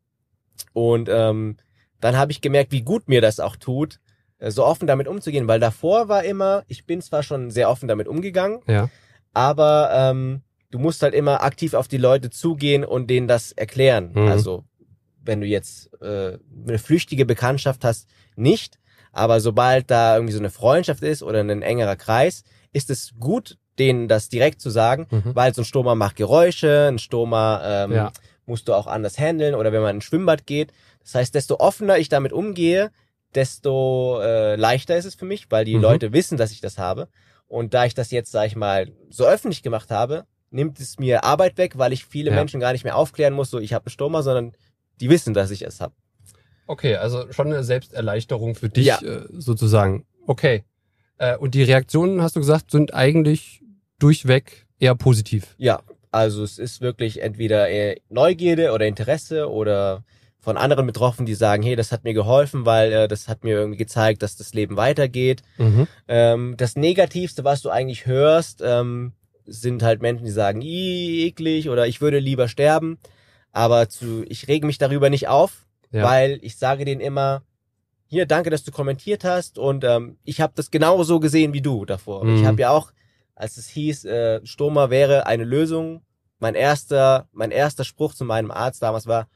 Und 0.72 1.08
ähm, 1.10 1.56
dann 2.00 2.16
habe 2.16 2.32
ich 2.32 2.40
gemerkt, 2.40 2.72
wie 2.72 2.82
gut 2.82 3.08
mir 3.08 3.20
das 3.20 3.40
auch 3.40 3.56
tut, 3.56 4.00
so 4.40 4.64
offen 4.64 4.86
damit 4.86 5.08
umzugehen, 5.08 5.48
weil 5.48 5.60
davor 5.60 6.08
war 6.08 6.24
immer, 6.24 6.62
ich 6.68 6.84
bin 6.86 7.00
zwar 7.00 7.22
schon 7.22 7.50
sehr 7.50 7.70
offen 7.70 7.88
damit 7.88 8.06
umgegangen, 8.08 8.60
Ja. 8.66 8.88
aber 9.32 9.90
ähm, 9.92 10.42
du 10.70 10.78
musst 10.78 11.02
halt 11.02 11.14
immer 11.14 11.42
aktiv 11.42 11.74
auf 11.74 11.88
die 11.88 11.96
Leute 11.98 12.30
zugehen 12.30 12.84
und 12.84 13.08
denen 13.08 13.28
das 13.28 13.52
erklären. 13.52 14.12
Mhm. 14.14 14.28
Also 14.28 14.64
wenn 15.22 15.40
du 15.40 15.46
jetzt 15.46 15.90
äh, 16.02 16.38
eine 16.68 16.78
flüchtige 16.78 17.24
Bekanntschaft 17.26 17.84
hast, 17.84 18.08
nicht. 18.36 18.78
Aber 19.12 19.40
sobald 19.40 19.90
da 19.90 20.14
irgendwie 20.16 20.34
so 20.34 20.38
eine 20.38 20.50
Freundschaft 20.50 21.02
ist 21.02 21.22
oder 21.22 21.40
ein 21.40 21.62
engerer 21.62 21.96
Kreis, 21.96 22.42
ist 22.72 22.90
es 22.90 23.12
gut, 23.18 23.56
denen 23.78 24.08
das 24.08 24.28
direkt 24.28 24.60
zu 24.60 24.70
sagen, 24.70 25.06
Mhm. 25.10 25.34
weil 25.34 25.54
so 25.54 25.62
ein 25.62 25.64
Stoma 25.64 25.94
macht 25.94 26.16
Geräusche, 26.16 26.86
ein 26.90 26.98
Stoma 26.98 27.84
ähm, 27.84 27.92
Ja. 27.92 28.12
musst 28.44 28.68
du 28.68 28.74
auch 28.74 28.86
anders 28.86 29.18
handeln 29.18 29.54
oder 29.54 29.72
wenn 29.72 29.80
man 29.82 29.90
in 29.92 29.96
ein 29.98 30.02
Schwimmbad 30.02 30.46
geht. 30.46 30.72
Das 31.02 31.14
heißt, 31.14 31.34
desto 31.34 31.56
offener 31.60 31.98
ich 31.98 32.08
damit 32.08 32.32
umgehe, 32.32 32.90
desto 33.34 34.20
äh, 34.22 34.56
leichter 34.56 34.96
ist 34.96 35.04
es 35.04 35.14
für 35.14 35.24
mich, 35.24 35.46
weil 35.50 35.64
die 35.64 35.74
Mhm. 35.76 35.82
Leute 35.82 36.12
wissen, 36.12 36.36
dass 36.38 36.52
ich 36.52 36.60
das 36.60 36.78
habe. 36.78 37.08
Und 37.48 37.74
da 37.74 37.84
ich 37.84 37.94
das 37.94 38.10
jetzt, 38.10 38.32
sag 38.32 38.46
ich 38.46 38.56
mal, 38.56 38.92
so 39.10 39.24
öffentlich 39.26 39.62
gemacht 39.62 39.90
habe, 39.90 40.24
nimmt 40.50 40.80
es 40.80 40.98
mir 40.98 41.24
Arbeit 41.24 41.58
weg, 41.58 41.76
weil 41.78 41.92
ich 41.92 42.04
viele 42.06 42.30
Ja. 42.30 42.36
Menschen 42.36 42.60
gar 42.60 42.72
nicht 42.72 42.84
mehr 42.84 42.96
aufklären 42.96 43.34
muss, 43.34 43.50
so 43.50 43.58
ich 43.58 43.72
habe 43.72 43.86
einen 43.86 43.90
Stoma, 43.92 44.22
sondern 44.22 44.52
die 45.00 45.10
wissen, 45.10 45.34
dass 45.34 45.50
ich 45.50 45.62
es 45.62 45.80
habe. 45.80 45.94
Okay, 46.66 46.96
also 46.96 47.30
schon 47.32 47.46
eine 47.48 47.62
Selbsterleichterung 47.62 48.54
für 48.54 48.68
dich 48.68 48.86
Ja. 48.86 49.00
äh, 49.00 49.26
sozusagen. 49.30 50.06
Okay. 50.26 50.64
Äh, 51.18 51.36
und 51.36 51.54
die 51.54 51.62
Reaktionen, 51.62 52.22
hast 52.22 52.34
du 52.36 52.40
gesagt, 52.40 52.70
sind 52.70 52.94
eigentlich 52.94 53.62
durchweg 53.98 54.66
eher 54.78 54.94
positiv. 54.94 55.54
Ja, 55.58 55.82
also 56.10 56.42
es 56.42 56.58
ist 56.58 56.80
wirklich 56.80 57.22
entweder 57.22 57.68
eher 57.68 57.96
Neugierde 58.08 58.72
oder 58.72 58.86
Interesse 58.86 59.50
oder 59.50 60.04
von 60.46 60.56
anderen 60.56 60.86
betroffen, 60.86 61.26
die 61.26 61.34
sagen, 61.34 61.64
hey, 61.64 61.74
das 61.74 61.90
hat 61.90 62.04
mir 62.04 62.14
geholfen, 62.14 62.64
weil 62.66 62.92
äh, 62.92 63.08
das 63.08 63.26
hat 63.26 63.42
mir 63.42 63.56
irgendwie 63.56 63.78
gezeigt, 63.78 64.22
dass 64.22 64.36
das 64.36 64.54
Leben 64.54 64.76
weitergeht. 64.76 65.42
Mhm. 65.58 65.88
Ähm, 66.06 66.54
das 66.56 66.76
Negativste, 66.76 67.42
was 67.42 67.62
du 67.62 67.70
eigentlich 67.70 68.06
hörst, 68.06 68.62
ähm, 68.64 69.12
sind 69.44 69.82
halt 69.82 70.02
Menschen, 70.02 70.24
die 70.24 70.30
sagen, 70.30 70.60
"Ih, 70.62 71.26
eklig 71.26 71.68
oder 71.68 71.88
ich 71.88 72.00
würde 72.00 72.20
lieber 72.20 72.46
sterben. 72.46 72.98
Aber 73.50 73.88
zu, 73.88 74.22
ich 74.28 74.46
rege 74.46 74.66
mich 74.66 74.78
darüber 74.78 75.10
nicht 75.10 75.26
auf, 75.26 75.66
Ja. 75.90 76.04
weil 76.04 76.38
ich 76.42 76.56
sage 76.58 76.84
denen 76.84 77.00
immer, 77.00 77.42
hier, 78.06 78.24
danke, 78.24 78.50
dass 78.50 78.62
du 78.62 78.70
kommentiert 78.70 79.24
hast 79.24 79.58
und 79.58 79.82
ähm, 79.82 80.16
ich 80.22 80.40
habe 80.40 80.52
das 80.54 80.70
genauso 80.70 81.18
gesehen 81.18 81.54
wie 81.54 81.60
du 81.60 81.84
davor. 81.84 82.22
Mhm. 82.24 82.36
Ich 82.36 82.44
habe 82.44 82.60
ja 82.60 82.70
auch, 82.70 82.92
als 83.34 83.56
es 83.56 83.66
hieß, 83.66 84.04
äh, 84.04 84.40
Stoma 84.46 84.90
wäre 84.90 85.26
eine 85.26 85.42
Lösung, 85.42 86.02
mein 86.38 86.54
erster, 86.54 87.26
mein 87.32 87.50
erster 87.50 87.82
Spruch 87.82 88.14
zu 88.14 88.24
meinem 88.24 88.52
Arzt 88.52 88.80
damals 88.84 89.08
war, 89.08 89.26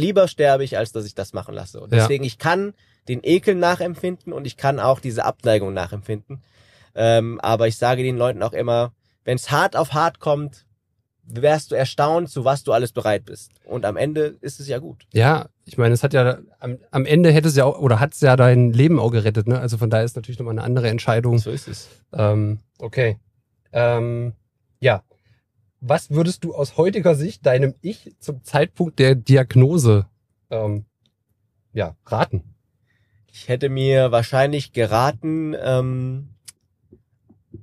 lieber 0.00 0.26
sterbe 0.28 0.64
ich, 0.64 0.76
als 0.78 0.92
dass 0.92 1.04
ich 1.06 1.14
das 1.14 1.32
machen 1.32 1.54
lasse. 1.54 1.80
Und 1.80 1.92
Ja. 1.92 1.98
deswegen, 1.98 2.24
ich 2.24 2.38
kann 2.38 2.74
den 3.08 3.20
Ekel 3.22 3.54
nachempfinden 3.54 4.32
und 4.32 4.46
ich 4.46 4.56
kann 4.56 4.80
auch 4.80 5.00
diese 5.00 5.24
Abneigung 5.24 5.72
nachempfinden. 5.74 6.42
Ähm, 6.94 7.40
aber 7.40 7.68
ich 7.68 7.76
sage 7.76 8.02
den 8.02 8.16
Leuten 8.16 8.42
auch 8.42 8.52
immer, 8.52 8.92
wenn 9.24 9.36
es 9.36 9.50
hart 9.50 9.76
auf 9.76 9.92
hart 9.92 10.18
kommt, 10.20 10.66
wärst 11.24 11.70
du 11.70 11.76
erstaunt, 11.76 12.28
zu 12.28 12.44
was 12.44 12.64
du 12.64 12.72
alles 12.72 12.92
bereit 12.92 13.24
bist. 13.24 13.52
Und 13.64 13.84
am 13.84 13.96
Ende 13.96 14.36
ist 14.40 14.58
es 14.58 14.66
ja 14.66 14.78
gut. 14.78 15.06
Ja, 15.12 15.46
ich 15.64 15.78
meine, 15.78 15.94
es 15.94 16.02
hat 16.02 16.12
ja 16.12 16.38
am, 16.58 16.78
am 16.90 17.06
Ende 17.06 17.30
hätte 17.30 17.46
es 17.48 17.54
ja 17.56 17.64
auch, 17.64 17.78
oder 17.78 18.00
hat 18.00 18.14
es 18.14 18.20
ja 18.20 18.34
dein 18.36 18.72
Leben 18.72 18.98
auch 18.98 19.10
gerettet, 19.10 19.46
ne? 19.46 19.60
Also 19.60 19.78
von 19.78 19.90
daher 19.90 20.04
ist 20.04 20.16
natürlich 20.16 20.38
nochmal 20.40 20.54
eine 20.54 20.64
andere 20.64 20.88
Entscheidung. 20.88 21.38
So 21.38 21.50
ist 21.50 21.68
es. 21.68 21.88
Ähm, 22.12 22.58
okay. 22.78 23.18
Ähm, 23.72 24.26
ja. 24.26 24.39
Was 25.80 26.10
würdest 26.10 26.44
du 26.44 26.54
aus 26.54 26.76
heutiger 26.76 27.14
Sicht 27.14 27.46
deinem 27.46 27.74
Ich 27.80 28.14
zum 28.18 28.44
Zeitpunkt 28.44 28.98
der 28.98 29.14
Diagnose 29.14 30.06
ähm, 30.50 30.84
ja, 31.72 31.96
raten? 32.04 32.54
Ich 33.32 33.48
hätte 33.48 33.70
mir 33.70 34.12
wahrscheinlich 34.12 34.72
geraten, 34.72 35.56
ähm, 35.58 36.34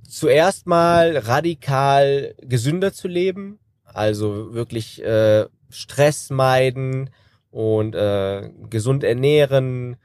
zuerst 0.07 0.65
mal 0.65 1.17
radikal 1.17 2.33
gesünder 2.41 2.91
zu 2.91 3.07
leben, 3.07 3.59
also 3.83 4.53
wirklich 4.53 5.03
äh, 5.03 5.45
Stress 5.69 6.29
meiden 6.29 7.11
und 7.51 7.93
äh, 7.93 8.49
gesund 8.69 9.03
ernähren, 9.03 9.97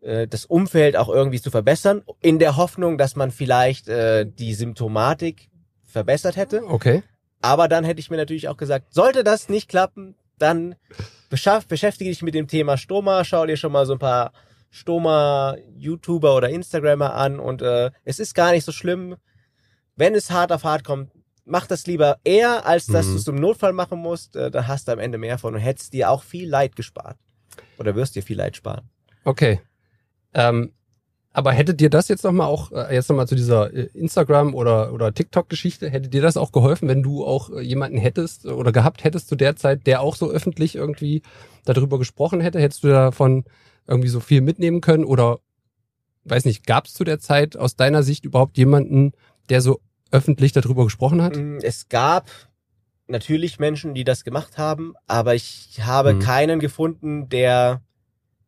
äh, 0.00 0.26
das 0.26 0.46
Umfeld 0.46 0.96
auch 0.96 1.08
irgendwie 1.08 1.40
zu 1.40 1.50
verbessern, 1.50 2.02
in 2.20 2.38
der 2.38 2.56
Hoffnung, 2.56 2.96
dass 2.96 3.16
man 3.16 3.30
vielleicht 3.30 3.88
äh, 3.88 4.24
die 4.26 4.54
Symptomatik 4.54 5.50
verbessert 5.84 6.36
hätte. 6.36 6.64
Okay. 6.66 7.02
Aber 7.44 7.68
dann 7.68 7.84
hätte 7.84 8.00
ich 8.00 8.08
mir 8.10 8.16
natürlich 8.16 8.48
auch 8.48 8.56
gesagt, 8.56 8.94
sollte 8.94 9.22
das 9.22 9.50
nicht 9.50 9.68
klappen, 9.68 10.14
dann 10.38 10.76
beschäftige 11.28 12.08
dich 12.08 12.22
mit 12.22 12.34
dem 12.34 12.48
Thema 12.48 12.78
Stoma, 12.78 13.22
schau 13.22 13.44
dir 13.44 13.58
schon 13.58 13.70
mal 13.70 13.84
so 13.84 13.92
ein 13.92 13.98
paar 13.98 14.32
Stoma-YouTuber 14.70 16.34
oder 16.34 16.48
Instagrammer 16.48 17.12
an 17.12 17.38
und 17.38 17.60
äh, 17.60 17.90
es 18.04 18.18
ist 18.18 18.34
gar 18.34 18.52
nicht 18.52 18.64
so 18.64 18.72
schlimm. 18.72 19.16
Wenn 19.94 20.14
es 20.14 20.30
hart 20.30 20.52
auf 20.52 20.64
hart 20.64 20.84
kommt, 20.84 21.10
mach 21.44 21.66
das 21.66 21.86
lieber 21.86 22.16
eher, 22.24 22.64
als 22.66 22.86
dass 22.86 23.06
Mhm. 23.06 23.10
du 23.12 23.16
es 23.18 23.28
im 23.28 23.36
Notfall 23.36 23.74
machen 23.74 23.98
musst. 23.98 24.36
Äh, 24.36 24.50
dann 24.50 24.66
hast 24.66 24.88
du 24.88 24.92
am 24.92 24.98
Ende 24.98 25.18
mehr 25.18 25.36
von 25.36 25.54
und 25.54 25.60
hättest 25.60 25.92
dir 25.92 26.08
auch 26.10 26.22
viel 26.22 26.48
Leid 26.48 26.76
gespart. 26.76 27.18
Oder 27.78 27.94
wirst 27.94 28.16
dir 28.16 28.22
viel 28.22 28.38
Leid 28.38 28.56
sparen. 28.56 28.88
Okay. 29.24 29.60
Ähm, 30.32 30.72
aber 31.34 31.52
hätte 31.52 31.74
dir 31.74 31.90
das 31.90 32.06
jetzt 32.06 32.22
nochmal 32.22 32.46
auch, 32.46 32.70
äh, 32.70 32.94
jetzt 32.94 33.10
nochmal 33.10 33.26
zu 33.26 33.34
dieser 33.34 33.74
äh, 33.74 33.88
Instagram- 33.92 34.54
oder, 34.54 34.92
oder 34.92 35.12
TikTok-Geschichte, 35.12 35.90
hätte 35.90 36.08
dir 36.08 36.22
das 36.22 36.36
auch 36.36 36.52
geholfen, 36.52 36.88
wenn 36.88 37.02
du 37.02 37.26
auch 37.26 37.50
äh, 37.50 37.60
jemanden 37.60 37.98
hättest 37.98 38.46
oder 38.46 38.70
gehabt 38.70 39.02
hättest 39.02 39.28
zu 39.28 39.34
der 39.34 39.56
Zeit, 39.56 39.86
der 39.88 40.00
auch 40.00 40.14
so 40.14 40.30
öffentlich 40.30 40.76
irgendwie 40.76 41.22
darüber 41.64 41.98
gesprochen 41.98 42.40
hätte? 42.40 42.60
Hättest 42.60 42.84
du 42.84 42.88
davon 42.88 43.44
irgendwie 43.86 44.08
so 44.08 44.20
viel 44.20 44.42
mitnehmen 44.42 44.80
können? 44.80 45.04
Oder, 45.04 45.40
weiß 46.22 46.44
nicht, 46.44 46.66
gab 46.68 46.86
es 46.86 46.94
zu 46.94 47.02
der 47.02 47.18
Zeit 47.18 47.56
aus 47.56 47.74
deiner 47.74 48.04
Sicht 48.04 48.24
überhaupt 48.24 48.56
jemanden, 48.56 49.10
der 49.50 49.60
so 49.60 49.80
öffentlich 50.12 50.52
darüber 50.52 50.84
gesprochen 50.84 51.20
hat? 51.20 51.36
Mm, 51.36 51.58
Es 51.62 51.88
gab 51.88 52.30
natürlich 53.08 53.58
Menschen, 53.58 53.92
die 53.94 54.04
das 54.04 54.22
gemacht 54.22 54.56
haben, 54.56 54.94
aber 55.08 55.34
ich 55.34 55.80
habe 55.82 56.14
Mhm. 56.14 56.20
keinen 56.20 56.60
gefunden, 56.60 57.28
der 57.28 57.82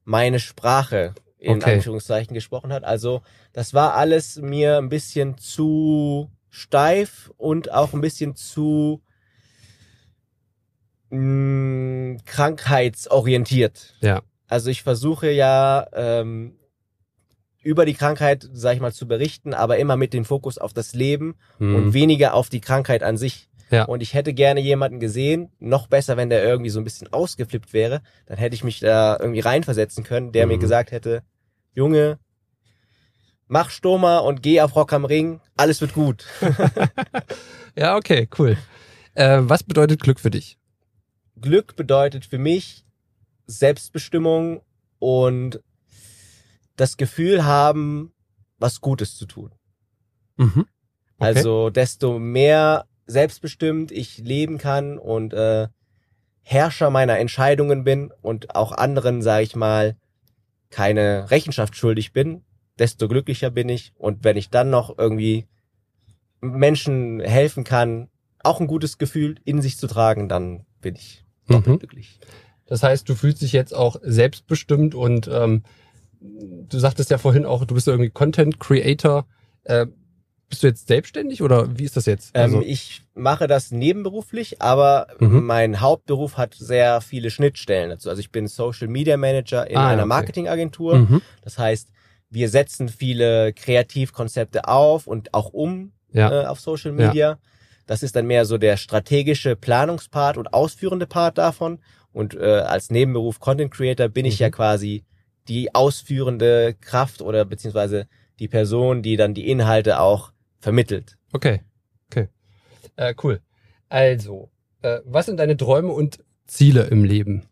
meine 0.05 0.39
Sprache 0.39 1.15
in 1.39 1.57
Okay. 1.63 1.75
Anführungszeichen 1.75 2.35
gesprochen 2.35 2.73
hat. 2.73 2.85
Also 2.85 3.23
das 3.53 3.75
war 3.75 3.95
alles 3.95 4.37
mir 4.37 4.79
ein 4.79 4.89
bisschen 4.89 5.37
zu 5.39 6.31
steif 6.51 7.31
und 7.37 7.71
auch 7.73 7.93
ein 7.93 8.01
bisschen 8.01 8.35
zu 8.37 9.03
mh, 11.11 12.19
krankheitsorientiert. 12.25 13.95
Ja. 14.01 14.23
Also 14.49 14.71
ich 14.71 14.83
versuche 14.83 15.31
ja 15.31 15.87
ähm, 15.93 16.55
über 17.63 17.85
die 17.85 17.95
Krankheit, 17.95 18.49
sag 18.53 18.75
ich 18.75 18.81
mal, 18.81 18.93
zu 18.93 19.09
berichten, 19.09 19.53
aber 19.55 19.79
immer 19.79 19.97
mit 19.97 20.13
dem 20.13 20.25
Fokus 20.25 20.57
auf 20.59 20.73
das 20.73 20.95
Leben 20.95 21.35
Hm. 21.59 21.75
und 21.75 21.93
weniger 21.93 22.35
auf 22.35 22.49
die 22.49 22.61
Krankheit 22.61 23.03
an 23.03 23.17
sich. 23.17 23.49
Ja. 23.71 23.85
Und 23.85 24.03
ich 24.03 24.15
hätte 24.15 24.33
gerne 24.33 24.61
jemanden 24.61 25.01
gesehen, 25.01 25.51
noch 25.59 25.89
besser, 25.89 26.17
wenn 26.17 26.31
der 26.31 26.45
irgendwie 26.45 26.71
so 26.71 26.81
ein 26.81 26.85
bisschen 26.85 27.13
ausgeflippt 27.13 27.73
wäre, 27.73 28.01
dann 28.27 28.39
hätte 28.39 28.55
ich 28.55 28.63
mich 28.63 28.81
da 28.81 29.17
irgendwie 29.19 29.41
reinversetzen 29.41 30.05
können, 30.05 30.33
der 30.33 30.47
mhm. 30.47 30.53
mir 30.53 30.59
gesagt 30.59 30.93
hätte, 30.93 31.23
Junge, 31.73 32.19
mach 33.49 33.71
Stoma 33.71 34.19
und 34.19 34.43
geh 34.43 34.61
auf 34.61 34.77
Rock 34.77 34.93
am 34.93 35.05
Ring, 35.05 35.41
alles 35.57 35.81
wird 35.81 35.95
gut. 35.95 36.27
ja, 37.77 37.97
okay, 37.97 38.29
cool. 38.39 38.57
Äh, 39.15 39.41
was 39.43 39.63
bedeutet 39.63 40.03
Glück 40.03 40.21
für 40.21 40.31
dich? 40.31 40.59
Glück 41.41 41.77
bedeutet 41.77 42.25
für 42.25 42.39
mich 42.39 42.85
Selbstbestimmung 43.47 44.63
und 44.99 45.61
das 46.77 46.97
Gefühl 46.97 47.45
haben, 47.45 48.13
was 48.59 48.81
Gutes 48.81 49.17
zu 49.17 49.27
tun. 49.27 49.53
Mhm. 50.37 50.61
Okay. 50.61 50.67
Also 51.19 51.71
desto 51.71 52.19
mehr 52.19 52.87
selbstbestimmt 53.07 53.93
ich 53.93 54.19
leben 54.19 54.59
kann 54.59 54.99
und 54.99 55.33
äh, 55.33 55.69
Herrscher 56.43 56.91
meiner 56.91 57.19
Entscheidungen 57.19 57.85
bin 57.85 58.13
und 58.23 58.55
auch 58.55 58.73
anderen, 58.73 59.23
sage 59.23 59.45
ich 59.45 59.57
mal, 59.57 59.97
keine 60.71 61.31
Rechenschaft 61.31 61.77
schuldig 61.77 62.13
bin, 62.13 62.43
desto 62.79 63.09
glücklicher 63.09 63.51
bin 63.51 63.69
ich. 63.69 63.93
Und 63.97 64.25
wenn 64.25 64.37
ich 64.37 64.51
dann 64.51 64.71
noch 64.71 64.97
irgendwie 64.97 65.47
Menschen 66.41 67.21
helfen 67.21 67.65
kann, 67.65 68.09
auch 68.43 68.61
ein 68.61 68.67
gutes 68.67 68.99
Gefühl 68.99 69.37
in 69.45 69.61
sich 69.61 69.77
zu 69.77 69.87
tragen, 69.87 70.29
dann 70.29 70.67
bin 70.81 70.95
ich 70.95 71.25
doppelt 71.49 71.67
mhm. 71.67 71.79
glücklich. 71.79 72.21
Das 72.67 72.83
heißt, 72.83 73.09
du 73.09 73.15
fühlst 73.15 73.43
dich 73.43 73.53
jetzt 73.53 73.75
auch 73.75 73.97
selbstbestimmt 74.03 74.95
und 74.95 75.29
ähm, 75.33 75.63
du 76.21 76.79
sagtest 76.79 77.11
ja 77.11 77.19
vorhin 77.19 77.45
auch, 77.45 77.65
du 77.65 77.75
bist 77.75 77.89
irgendwie 77.89 78.11
Content 78.11 78.61
Creator. 78.61 79.27
Äh, 79.65 79.87
bist 80.49 80.63
du 80.63 80.69
jetzt 80.69 80.87
selbstständig 80.87 81.43
oder 81.43 81.77
wie 81.79 81.85
ist 81.85 81.97
das 81.97 82.07
jetzt? 82.07 82.31
Ähm, 82.35 82.43
also 82.43 82.57
ähm, 82.59 82.65
ich 82.67 83.03
mache 83.15 83.47
das 83.47 83.73
nebenberuflich, 83.73 84.63
aber 84.63 85.09
mhm. 85.19 85.45
mein 85.45 85.81
Hauptberuf 85.81 86.37
hat 86.37 86.55
sehr 86.55 87.01
viele 87.01 87.31
Schnittstellen 87.31 87.91
dazu. 87.91 88.09
Also 88.09 88.21
ich 88.21 88.31
bin 88.31 88.47
Social 88.47 88.89
Media 88.89 89.17
Manager 89.17 89.69
in 89.69 89.77
ah, 89.77 89.89
einer 89.89 90.03
okay. 90.03 90.09
Marketingagentur. 90.09 90.97
Mhm. 90.99 91.23
Das 91.43 91.59
heißt, 91.59 91.89
wir 92.31 92.49
setzen 92.49 92.89
viele 92.89 93.53
Kreativkonzepte 93.53 94.69
auf 94.69 95.07
und 95.07 95.35
auch 95.35 95.53
um 95.53 95.93
ja. 96.13 96.43
äh, 96.43 96.47
auf 96.47 96.61
Social 96.61 96.93
Media. 96.93 97.31
Ja. 97.31 97.39
Das 97.87 98.03
ist 98.03 98.17
dann 98.17 98.27
mehr 98.27 98.45
so 98.45 98.59
der 98.59 98.77
strategische 98.77 99.57
Planungspart 99.57 100.37
und 100.37 100.53
ausführende 100.53 101.07
Part 101.07 101.39
davon. 101.39 101.79
Und 102.13 102.35
äh, 102.35 102.61
als 102.61 102.91
Nebenberuf 102.91 103.41
Content 103.41 103.73
Creator 103.73 104.09
bin 104.09 104.25
mhm. 104.25 104.33
ich 104.33 104.39
ja 104.39 104.51
quasi 104.51 105.05
die 105.49 105.75
ausführende 105.75 106.75
Kraft 106.81 107.23
oder 107.23 107.45
beziehungsweise 107.45 108.07
die 108.39 108.49
Person, 108.49 109.03
die 109.03 109.17
dann 109.17 109.35
die 109.35 109.49
Inhalte 109.49 110.01
auch 110.01 110.33
vermittelt. 110.67 111.17
Okay, 111.33 111.61
okay. 112.11 112.29
Äh, 112.97 113.15
cool. 113.23 113.41
Also, 113.89 114.51
äh, 114.83 114.99
was 115.05 115.27
sind 115.27 115.37
deine 115.39 115.57
Träume 115.57 115.93
und 115.93 116.25
Ziele 116.49 116.89
im 116.89 117.05
Leben? 117.05 117.45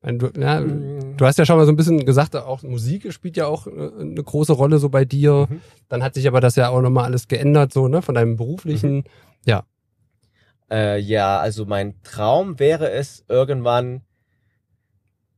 Du, 0.00 0.30
ja, 0.40 0.60
mm. 0.60 1.18
du 1.18 1.26
hast 1.26 1.36
ja 1.38 1.44
schon 1.44 1.58
mal 1.58 1.66
so 1.66 1.72
ein 1.72 1.76
bisschen 1.76 2.06
gesagt, 2.06 2.34
auch 2.34 2.62
Musik 2.62 3.12
spielt 3.12 3.36
ja 3.36 3.46
auch 3.46 3.66
äh, 3.66 3.70
eine 4.00 4.22
große 4.22 4.54
Rolle 4.54 4.78
so 4.78 4.88
bei 4.88 5.04
dir. 5.04 5.46
Mhm. 5.50 5.60
Dann 5.90 6.02
hat 6.02 6.14
sich 6.14 6.26
aber 6.26 6.40
das 6.40 6.56
ja 6.56 6.70
auch 6.70 6.80
nochmal 6.80 7.04
alles 7.04 7.28
geändert, 7.28 7.74
so, 7.74 7.86
ne, 7.86 8.00
von 8.00 8.14
deinem 8.14 8.36
beruflichen, 8.36 8.94
mhm. 8.94 9.04
ja. 9.44 9.64
Äh, 10.70 10.98
ja, 10.98 11.38
also 11.38 11.66
mein 11.66 12.00
Traum 12.02 12.58
wäre 12.58 12.92
es, 12.92 13.26
irgendwann 13.28 14.00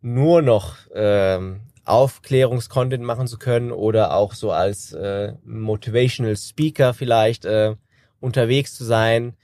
nur 0.01 0.43
noch 0.43 0.77
ähm, 0.95 1.63
Aufklärungskontent 1.89 3.03
machen 3.03 3.27
zu 3.27 3.39
können 3.39 3.73
oder 3.73 4.15
auch 4.15 4.35
so 4.35 4.53
als 4.53 4.93
äh, 4.93 5.35
Motivational 5.45 6.37
Speaker 6.37 6.95
vielleicht 6.95 7.45
äh, 7.45 7.77
unterwegs 8.21 8.75
zu 8.75 8.85
sein, 8.85 9.37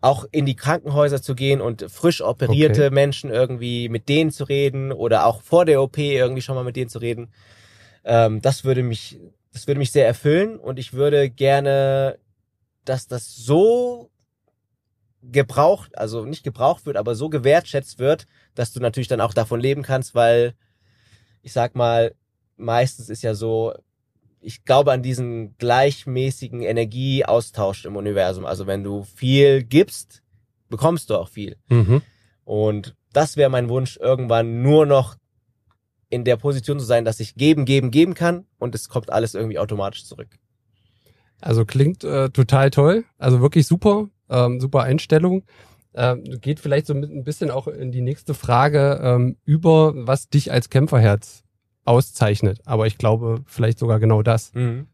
auch 0.00 0.26
in 0.32 0.44
die 0.44 0.56
Krankenhäuser 0.56 1.22
zu 1.22 1.34
gehen 1.34 1.60
und 1.60 1.86
frisch 1.88 2.22
operierte 2.22 2.86
okay. 2.86 2.94
Menschen 2.94 3.30
irgendwie 3.30 3.88
mit 3.88 4.08
denen 4.08 4.32
zu 4.32 4.44
reden 4.44 4.92
oder 4.92 5.26
auch 5.26 5.42
vor 5.42 5.64
der 5.64 5.80
OP 5.80 5.98
irgendwie 5.98 6.42
schon 6.42 6.56
mal 6.56 6.64
mit 6.64 6.76
denen 6.76 6.90
zu 6.90 6.98
reden. 6.98 7.32
Ähm, 8.04 8.42
das 8.42 8.64
würde 8.64 8.82
mich, 8.82 9.20
das 9.52 9.68
würde 9.68 9.78
mich 9.78 9.92
sehr 9.92 10.06
erfüllen 10.06 10.58
und 10.58 10.78
ich 10.80 10.92
würde 10.92 11.30
gerne, 11.30 12.18
dass 12.84 13.06
das 13.06 13.36
so 13.36 14.10
gebraucht, 15.22 15.96
also 15.96 16.24
nicht 16.24 16.42
gebraucht 16.42 16.84
wird, 16.84 16.96
aber 16.96 17.14
so 17.14 17.28
gewertschätzt 17.28 18.00
wird, 18.00 18.26
dass 18.56 18.72
du 18.72 18.80
natürlich 18.80 19.08
dann 19.08 19.20
auch 19.20 19.34
davon 19.34 19.60
leben 19.60 19.82
kannst, 19.82 20.16
weil 20.16 20.54
ich 21.42 21.52
sag 21.52 21.74
mal, 21.74 22.14
meistens 22.56 23.08
ist 23.10 23.22
ja 23.22 23.34
so, 23.34 23.74
ich 24.40 24.64
glaube 24.64 24.92
an 24.92 25.02
diesen 25.02 25.56
gleichmäßigen 25.58 26.62
Energieaustausch 26.62 27.84
im 27.84 27.96
Universum. 27.96 28.44
Also 28.44 28.66
wenn 28.66 28.82
du 28.82 29.02
viel 29.02 29.62
gibst, 29.62 30.22
bekommst 30.68 31.10
du 31.10 31.16
auch 31.16 31.28
viel. 31.28 31.56
Mhm. 31.68 32.02
Und 32.44 32.96
das 33.12 33.36
wäre 33.36 33.50
mein 33.50 33.68
Wunsch, 33.68 33.96
irgendwann 33.98 34.62
nur 34.62 34.86
noch 34.86 35.16
in 36.08 36.24
der 36.24 36.36
Position 36.36 36.78
zu 36.78 36.84
sein, 36.84 37.04
dass 37.04 37.20
ich 37.20 37.34
geben, 37.36 37.64
geben, 37.64 37.90
geben 37.90 38.14
kann 38.14 38.46
und 38.58 38.74
es 38.74 38.88
kommt 38.88 39.10
alles 39.10 39.34
irgendwie 39.34 39.58
automatisch 39.58 40.04
zurück. 40.04 40.38
Also 41.40 41.64
klingt 41.64 42.04
äh, 42.04 42.30
total 42.30 42.70
toll, 42.70 43.04
also 43.18 43.40
wirklich 43.40 43.66
super, 43.66 44.08
ähm, 44.28 44.60
super 44.60 44.82
Einstellung. 44.82 45.44
Ähm, 45.94 46.24
geht 46.40 46.58
vielleicht 46.58 46.86
so 46.86 46.94
ein 46.94 47.22
bisschen 47.22 47.50
auch 47.50 47.68
in 47.68 47.92
die 47.92 48.00
nächste 48.00 48.32
Frage 48.34 48.98
ähm, 49.02 49.36
über, 49.44 49.92
was 49.94 50.28
dich 50.28 50.50
als 50.50 50.70
Kämpferherz 50.70 51.44
auszeichnet. 51.84 52.60
Aber 52.64 52.86
ich 52.86 52.96
glaube, 52.96 53.42
vielleicht 53.46 53.78
sogar 53.78 54.00
genau 54.00 54.22
das. 54.22 54.54
Mhm. 54.54 54.86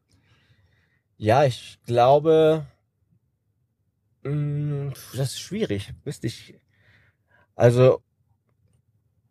Ja, 1.17 1.45
ich 1.45 1.79
glaube, 1.87 2.67
mh, 4.23 4.33
mm, 4.33 4.93
das 5.17 5.31
ist 5.31 5.41
schwierig. 5.41 5.93
Wüsste 6.05 6.27
ich. 6.27 6.55
Also, 7.55 8.03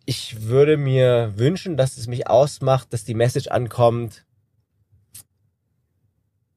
ich 0.06 0.44
würde 0.44 0.78
mir 0.78 1.34
wünschen, 1.36 1.76
dass 1.76 1.98
es 1.98 2.08
mich 2.08 2.28
ausmacht, 2.28 2.94
dass 2.94 3.04
die 3.04 3.14
Message 3.14 3.48
ankommt. 3.48 4.26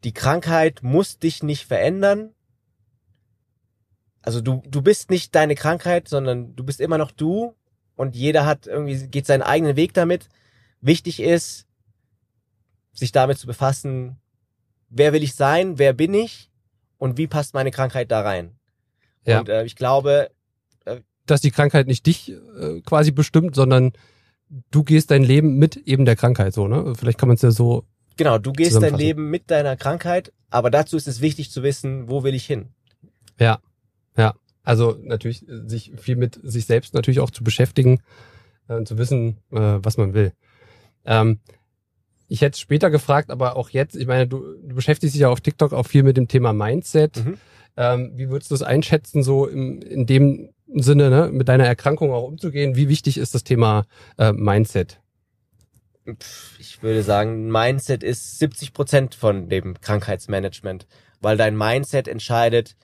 Die 0.04 0.12
Krankheit 0.12 0.82
muss 0.82 1.18
dich 1.18 1.42
nicht 1.42 1.66
verändern, 1.66 2.32
also 4.22 4.40
du, 4.40 4.62
du 4.66 4.82
bist 4.82 5.10
nicht 5.10 5.34
deine 5.34 5.54
Krankheit, 5.54 6.08
sondern 6.08 6.54
du 6.54 6.64
bist 6.64 6.80
immer 6.80 6.98
noch 6.98 7.10
du 7.10 7.54
und 7.96 8.14
jeder 8.16 8.46
hat 8.46 8.66
irgendwie, 8.66 9.08
geht 9.08 9.26
seinen 9.26 9.42
eigenen 9.42 9.76
Weg 9.76 9.94
damit. 9.94 10.28
Wichtig 10.80 11.20
ist, 11.20 11.66
sich 12.92 13.12
damit 13.12 13.38
zu 13.38 13.46
befassen, 13.46 14.16
wer 14.88 15.12
will 15.12 15.22
ich 15.22 15.34
sein, 15.34 15.78
wer 15.78 15.92
bin 15.92 16.12
ich 16.14 16.50
und 16.98 17.16
wie 17.16 17.26
passt 17.26 17.54
meine 17.54 17.70
Krankheit 17.70 18.10
da 18.10 18.20
rein. 18.20 18.52
Ja. 19.24 19.40
Und 19.40 19.48
äh, 19.48 19.64
ich 19.64 19.76
glaube, 19.76 20.30
äh, 20.84 21.00
dass 21.26 21.40
die 21.40 21.50
Krankheit 21.50 21.86
nicht 21.86 22.06
dich 22.06 22.30
äh, 22.30 22.80
quasi 22.82 23.10
bestimmt, 23.12 23.54
sondern 23.54 23.92
du 24.70 24.82
gehst 24.82 25.10
dein 25.10 25.22
Leben 25.22 25.56
mit 25.56 25.76
eben 25.76 26.04
der 26.04 26.16
Krankheit 26.16 26.52
so, 26.52 26.68
ne? 26.68 26.94
Vielleicht 26.96 27.18
kann 27.18 27.28
man 27.28 27.36
es 27.36 27.42
ja 27.42 27.50
so. 27.50 27.84
Genau, 28.16 28.38
du 28.38 28.52
gehst 28.52 28.82
dein 28.82 28.96
Leben 28.96 29.30
mit 29.30 29.50
deiner 29.50 29.76
Krankheit, 29.76 30.32
aber 30.50 30.70
dazu 30.70 30.96
ist 30.96 31.08
es 31.08 31.20
wichtig 31.20 31.50
zu 31.50 31.62
wissen, 31.62 32.08
wo 32.10 32.22
will 32.22 32.34
ich 32.34 32.44
hin. 32.44 32.68
Ja, 33.38 33.60
ja, 34.16 34.34
also 34.62 34.96
natürlich 35.02 35.48
äh, 35.48 35.68
sich 35.68 35.92
viel 35.96 36.16
mit 36.16 36.38
sich 36.42 36.66
selbst 36.66 36.94
natürlich 36.94 37.20
auch 37.20 37.30
zu 37.30 37.44
beschäftigen 37.44 38.00
äh, 38.68 38.74
und 38.74 38.86
zu 38.86 38.98
wissen, 38.98 39.38
äh, 39.50 39.78
was 39.82 39.96
man 39.96 40.14
will. 40.14 40.32
Ähm, 41.04 41.40
ich 42.28 42.42
hätte 42.42 42.58
später 42.58 42.90
gefragt, 42.90 43.30
aber 43.30 43.56
auch 43.56 43.70
jetzt, 43.70 43.96
ich 43.96 44.06
meine, 44.06 44.28
du, 44.28 44.54
du 44.62 44.74
beschäftigst 44.74 45.14
dich 45.14 45.22
ja 45.22 45.28
auf 45.28 45.40
TikTok 45.40 45.72
auch 45.72 45.86
viel 45.86 46.04
mit 46.04 46.16
dem 46.16 46.28
Thema 46.28 46.52
Mindset. 46.52 47.24
Mhm. 47.24 47.38
Ähm, 47.76 48.12
wie 48.14 48.30
würdest 48.30 48.50
du 48.50 48.54
es 48.54 48.62
einschätzen, 48.62 49.22
so 49.22 49.46
im, 49.46 49.82
in 49.82 50.06
dem 50.06 50.50
Sinne, 50.74 51.10
ne, 51.10 51.30
mit 51.32 51.48
deiner 51.48 51.66
Erkrankung 51.66 52.12
auch 52.12 52.22
umzugehen? 52.22 52.76
Wie 52.76 52.88
wichtig 52.88 53.18
ist 53.18 53.34
das 53.34 53.42
Thema 53.42 53.86
äh, 54.16 54.32
Mindset? 54.32 55.00
Ich 56.58 56.82
würde 56.82 57.02
sagen, 57.02 57.50
Mindset 57.50 58.02
ist 58.02 58.38
70 58.38 58.72
Prozent 58.72 59.14
von 59.14 59.48
dem 59.48 59.80
Krankheitsmanagement, 59.80 60.86
weil 61.20 61.36
dein 61.36 61.56
Mindset 61.56 62.08
entscheidet, 62.08 62.76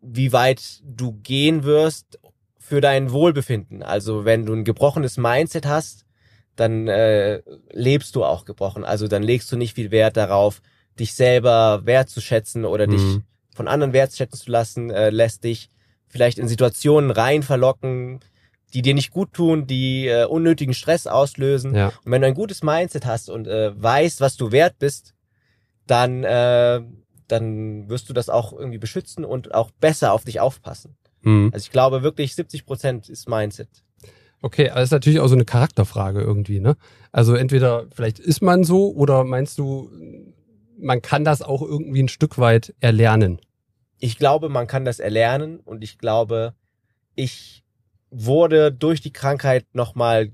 wie 0.00 0.32
weit 0.32 0.80
du 0.84 1.12
gehen 1.22 1.64
wirst 1.64 2.18
für 2.58 2.80
dein 2.80 3.10
Wohlbefinden. 3.10 3.82
Also 3.82 4.24
wenn 4.24 4.46
du 4.46 4.54
ein 4.54 4.64
gebrochenes 4.64 5.16
Mindset 5.16 5.66
hast, 5.66 6.06
dann 6.56 6.88
äh, 6.88 7.42
lebst 7.72 8.14
du 8.16 8.24
auch 8.24 8.44
gebrochen. 8.44 8.84
Also 8.84 9.08
dann 9.08 9.22
legst 9.22 9.50
du 9.50 9.56
nicht 9.56 9.74
viel 9.74 9.90
Wert 9.90 10.16
darauf, 10.16 10.62
dich 10.98 11.14
selber 11.14 11.82
wertzuschätzen 11.84 12.64
oder 12.64 12.86
mhm. 12.86 12.90
dich 12.90 13.18
von 13.54 13.68
anderen 13.68 13.92
wertschätzen 13.92 14.38
zu 14.38 14.50
lassen, 14.50 14.90
äh, 14.90 15.10
lässt 15.10 15.44
dich 15.44 15.68
vielleicht 16.08 16.38
in 16.38 16.48
Situationen 16.48 17.10
rein 17.10 17.42
verlocken, 17.42 18.20
die 18.74 18.82
dir 18.82 18.94
nicht 18.94 19.10
gut 19.10 19.32
tun, 19.32 19.66
die 19.66 20.06
äh, 20.06 20.24
unnötigen 20.24 20.74
Stress 20.74 21.06
auslösen. 21.06 21.74
Ja. 21.74 21.88
Und 22.04 22.12
wenn 22.12 22.22
du 22.22 22.28
ein 22.28 22.34
gutes 22.34 22.62
Mindset 22.62 23.06
hast 23.06 23.30
und 23.30 23.46
äh, 23.48 23.72
weißt, 23.80 24.20
was 24.20 24.36
du 24.36 24.52
wert 24.52 24.78
bist, 24.78 25.14
dann 25.86 26.24
äh, 26.24 26.80
dann 27.30 27.88
wirst 27.88 28.08
du 28.08 28.12
das 28.12 28.28
auch 28.28 28.52
irgendwie 28.52 28.78
beschützen 28.78 29.24
und 29.24 29.54
auch 29.54 29.70
besser 29.70 30.12
auf 30.12 30.24
dich 30.24 30.40
aufpassen. 30.40 30.96
Mhm. 31.22 31.50
Also 31.52 31.64
ich 31.64 31.70
glaube 31.70 32.02
wirklich 32.02 32.34
70 32.34 32.66
Prozent 32.66 33.08
ist 33.08 33.28
Mindset. 33.28 33.68
Okay, 34.42 34.70
aber 34.70 34.82
ist 34.82 34.90
natürlich 34.90 35.20
auch 35.20 35.28
so 35.28 35.34
eine 35.34 35.44
Charakterfrage 35.44 36.20
irgendwie, 36.20 36.60
ne? 36.60 36.76
Also 37.12 37.34
entweder 37.34 37.86
vielleicht 37.94 38.18
ist 38.18 38.40
man 38.40 38.64
so 38.64 38.90
oder 38.92 39.24
meinst 39.24 39.58
du, 39.58 39.90
man 40.78 41.02
kann 41.02 41.24
das 41.24 41.42
auch 41.42 41.60
irgendwie 41.60 42.02
ein 42.02 42.08
Stück 42.08 42.38
weit 42.38 42.74
erlernen? 42.80 43.38
ich 44.00 44.18
glaube, 44.18 44.48
man 44.48 44.66
kann 44.66 44.84
das 44.84 44.98
erlernen 44.98 45.60
und 45.60 45.84
ich 45.84 45.98
glaube, 45.98 46.54
ich 47.14 47.62
wurde 48.10 48.72
durch 48.72 49.00
die 49.00 49.12
Krankheit 49.12 49.66
nochmal 49.74 50.32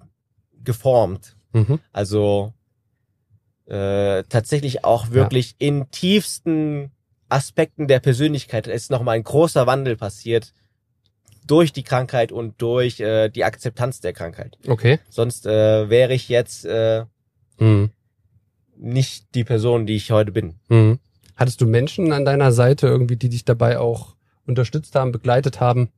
geformt. 0.62 1.36
Mhm. 1.52 1.80
Also 1.92 2.54
äh, 3.66 4.22
tatsächlich 4.28 4.84
auch 4.84 5.10
wirklich 5.10 5.56
ja. 5.58 5.68
in 5.68 5.90
tiefsten 5.90 6.90
Aspekten 7.28 7.88
der 7.88 8.00
Persönlichkeit 8.00 8.66
ist 8.66 8.90
nochmal 8.90 9.16
ein 9.16 9.24
großer 9.24 9.66
Wandel 9.66 9.96
passiert 9.96 10.52
durch 11.46 11.72
die 11.72 11.82
Krankheit 11.82 12.32
und 12.32 12.60
durch 12.60 13.00
äh, 13.00 13.28
die 13.28 13.44
Akzeptanz 13.44 14.00
der 14.00 14.12
Krankheit. 14.12 14.58
Okay. 14.66 14.98
Sonst 15.08 15.46
äh, 15.46 15.88
wäre 15.88 16.14
ich 16.14 16.28
jetzt 16.28 16.64
äh, 16.64 17.04
mhm. 17.58 17.90
nicht 18.76 19.34
die 19.34 19.44
Person, 19.44 19.86
die 19.86 19.96
ich 19.96 20.10
heute 20.10 20.32
bin. 20.32 20.56
Mhm. 20.68 20.98
Hattest 21.36 21.60
du 21.60 21.66
Menschen 21.66 22.12
an 22.12 22.24
deiner 22.24 22.52
Seite 22.52 22.86
irgendwie, 22.86 23.16
die 23.16 23.28
dich 23.28 23.44
dabei 23.44 23.78
auch 23.78 24.16
unterstützt 24.46 24.94
haben, 24.94 25.12
begleitet 25.12 25.60
haben? 25.60 25.90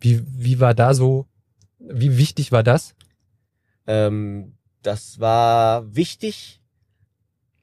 Wie, 0.00 0.22
wie 0.26 0.60
war 0.60 0.74
da 0.74 0.94
so, 0.94 1.26
wie 1.78 2.16
wichtig 2.16 2.50
war 2.50 2.62
das? 2.62 2.94
Ähm, 3.86 4.54
das 4.82 5.20
war 5.20 5.94
wichtig, 5.94 6.59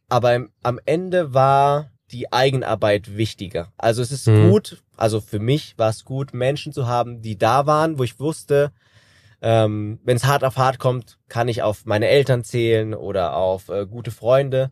aber 0.10 0.48
am 0.64 0.80
Ende 0.86 1.34
war 1.34 1.92
die 2.12 2.32
Eigenarbeit 2.32 3.18
wichtiger. 3.18 3.74
Also 3.78 4.02
es 4.02 4.12
ist 4.12 4.28
mhm. 4.28 4.50
gut, 4.50 4.84
also 4.96 5.20
für 5.20 5.40
mich 5.40 5.78
war 5.78 5.90
es 5.90 6.06
gut, 6.06 6.34
Menschen 6.34 6.72
zu 6.72 6.88
haben, 6.88 7.22
die 7.22 7.38
da 7.38 7.66
waren, 7.66 8.00
wo 8.00 8.04
ich 8.04 8.20
wusste, 8.20 8.72
ähm, 9.42 10.00
wenn 10.04 10.18
es 10.18 10.26
hart 10.26 10.44
auf 10.44 10.58
hart 10.58 10.80
kommt, 10.80 11.20
kann 11.28 11.48
ich 11.48 11.62
auf 11.62 11.86
meine 11.86 12.08
Eltern 12.08 12.44
zählen 12.44 12.94
oder 12.94 13.36
auf 13.36 13.70
äh, 13.70 13.86
gute 13.86 14.12
Freunde. 14.12 14.72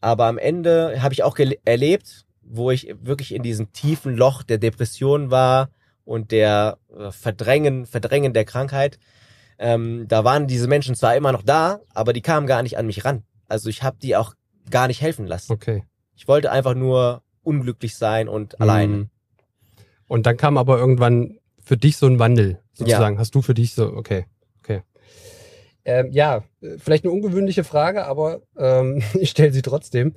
Aber 0.00 0.26
am 0.26 0.38
Ende 0.38 1.02
habe 1.02 1.12
ich 1.12 1.22
auch 1.22 1.36
erlebt, 1.64 2.24
wo 2.42 2.70
ich 2.70 2.94
wirklich 3.00 3.34
in 3.34 3.42
diesem 3.42 3.72
tiefen 3.72 4.16
Loch 4.16 4.42
der 4.42 4.58
Depression 4.58 5.30
war 5.30 5.70
und 6.04 6.30
der 6.30 6.78
äh, 6.96 7.10
Verdrängen, 7.10 7.84
Verdrängen 7.84 8.32
der 8.32 8.44
Krankheit. 8.44 8.98
Ähm, 9.58 10.06
da 10.08 10.24
waren 10.24 10.46
diese 10.46 10.68
Menschen 10.68 10.94
zwar 10.94 11.16
immer 11.16 11.32
noch 11.32 11.42
da, 11.42 11.80
aber 11.92 12.14
die 12.14 12.22
kamen 12.22 12.46
gar 12.46 12.62
nicht 12.62 12.78
an 12.78 12.86
mich 12.86 13.04
ran. 13.04 13.24
Also 13.46 13.68
ich 13.68 13.82
habe 13.82 13.98
die 14.00 14.16
auch 14.16 14.34
gar 14.70 14.88
nicht 14.88 15.00
helfen 15.00 15.26
lassen. 15.26 15.52
Okay. 15.52 15.84
Ich 16.14 16.28
wollte 16.28 16.50
einfach 16.50 16.74
nur 16.74 17.22
unglücklich 17.42 17.96
sein 17.96 18.28
und 18.28 18.52
mhm. 18.52 18.62
alleine. 18.62 19.10
Und 20.06 20.26
dann 20.26 20.36
kam 20.36 20.58
aber 20.58 20.78
irgendwann 20.78 21.38
für 21.62 21.76
dich 21.76 21.96
so 21.96 22.06
ein 22.06 22.18
Wandel, 22.18 22.58
sozusagen. 22.72 23.14
Ja. 23.16 23.20
Hast 23.20 23.34
du 23.34 23.42
für 23.42 23.54
dich 23.54 23.74
so, 23.74 23.92
okay, 23.92 24.26
okay. 24.58 24.82
Ähm, 25.84 26.10
ja, 26.10 26.42
vielleicht 26.78 27.04
eine 27.04 27.12
ungewöhnliche 27.12 27.64
Frage, 27.64 28.06
aber 28.06 28.42
ähm, 28.56 29.02
ich 29.14 29.30
stelle 29.30 29.52
sie 29.52 29.62
trotzdem. 29.62 30.14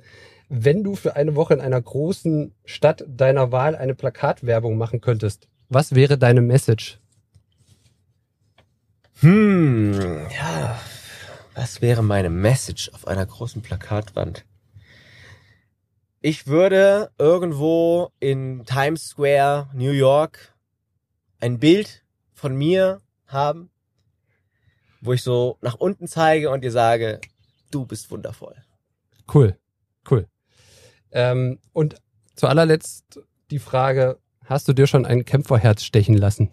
Wenn 0.48 0.84
du 0.84 0.94
für 0.94 1.16
eine 1.16 1.36
Woche 1.36 1.54
in 1.54 1.60
einer 1.60 1.80
großen 1.80 2.54
Stadt 2.64 3.04
deiner 3.08 3.50
Wahl 3.50 3.76
eine 3.76 3.94
Plakatwerbung 3.94 4.76
machen 4.76 5.00
könntest, 5.00 5.48
was 5.68 5.94
wäre 5.94 6.18
deine 6.18 6.42
Message? 6.42 7.00
Hm, 9.20 10.26
ja, 10.34 10.78
was 11.54 11.80
wäre 11.80 12.02
meine 12.02 12.30
Message 12.30 12.90
auf 12.92 13.06
einer 13.06 13.24
großen 13.24 13.62
Plakatwand? 13.62 14.44
Ich 16.20 16.46
würde 16.46 17.10
irgendwo 17.18 18.10
in 18.18 18.64
Times 18.64 19.08
Square, 19.08 19.68
New 19.74 19.90
York, 19.90 20.54
ein 21.40 21.58
Bild 21.58 22.02
von 22.32 22.56
mir 22.56 23.02
haben, 23.26 23.70
wo 25.00 25.12
ich 25.12 25.22
so 25.22 25.58
nach 25.60 25.74
unten 25.74 26.08
zeige 26.08 26.50
und 26.50 26.64
dir 26.64 26.72
sage, 26.72 27.20
du 27.70 27.84
bist 27.84 28.10
wundervoll. 28.10 28.56
Cool, 29.32 29.58
cool. 30.10 30.26
Ähm, 31.12 31.58
und 31.72 31.96
zu 32.34 32.46
allerletzt 32.46 33.20
die 33.50 33.58
Frage, 33.58 34.18
hast 34.44 34.66
du 34.66 34.72
dir 34.72 34.86
schon 34.86 35.06
ein 35.06 35.24
Kämpferherz 35.24 35.84
stechen 35.84 36.16
lassen? 36.16 36.50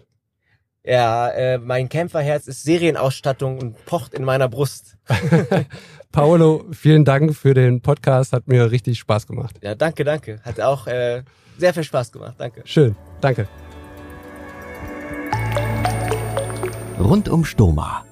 Ja, 0.84 1.30
äh, 1.30 1.58
mein 1.60 1.90
Kämpferherz 1.90 2.48
ist 2.48 2.64
Serienausstattung 2.64 3.60
und 3.60 3.86
pocht 3.86 4.16
in 4.16 4.24
meiner 4.24 4.50
Brust. 4.50 4.98
Paolo, 6.12 6.66
vielen 6.72 7.06
Dank 7.06 7.36
für 7.36 7.54
den 7.54 7.82
Podcast. 7.82 8.34
Hat 8.34 8.48
mir 8.48 8.72
richtig 8.72 8.98
Spaß 8.98 9.28
gemacht. 9.28 9.58
Ja, 9.62 9.76
danke, 9.76 10.04
danke. 10.04 10.40
Hat 10.44 10.60
auch 10.60 10.88
äh, 10.88 11.24
sehr 11.58 11.74
viel 11.74 11.84
Spaß 11.84 12.12
gemacht. 12.12 12.36
Danke. 12.40 12.64
Schön. 12.66 12.96
Danke. 13.22 13.48
Rund 17.00 17.30
um 17.30 17.46
Stoma. 17.46 18.04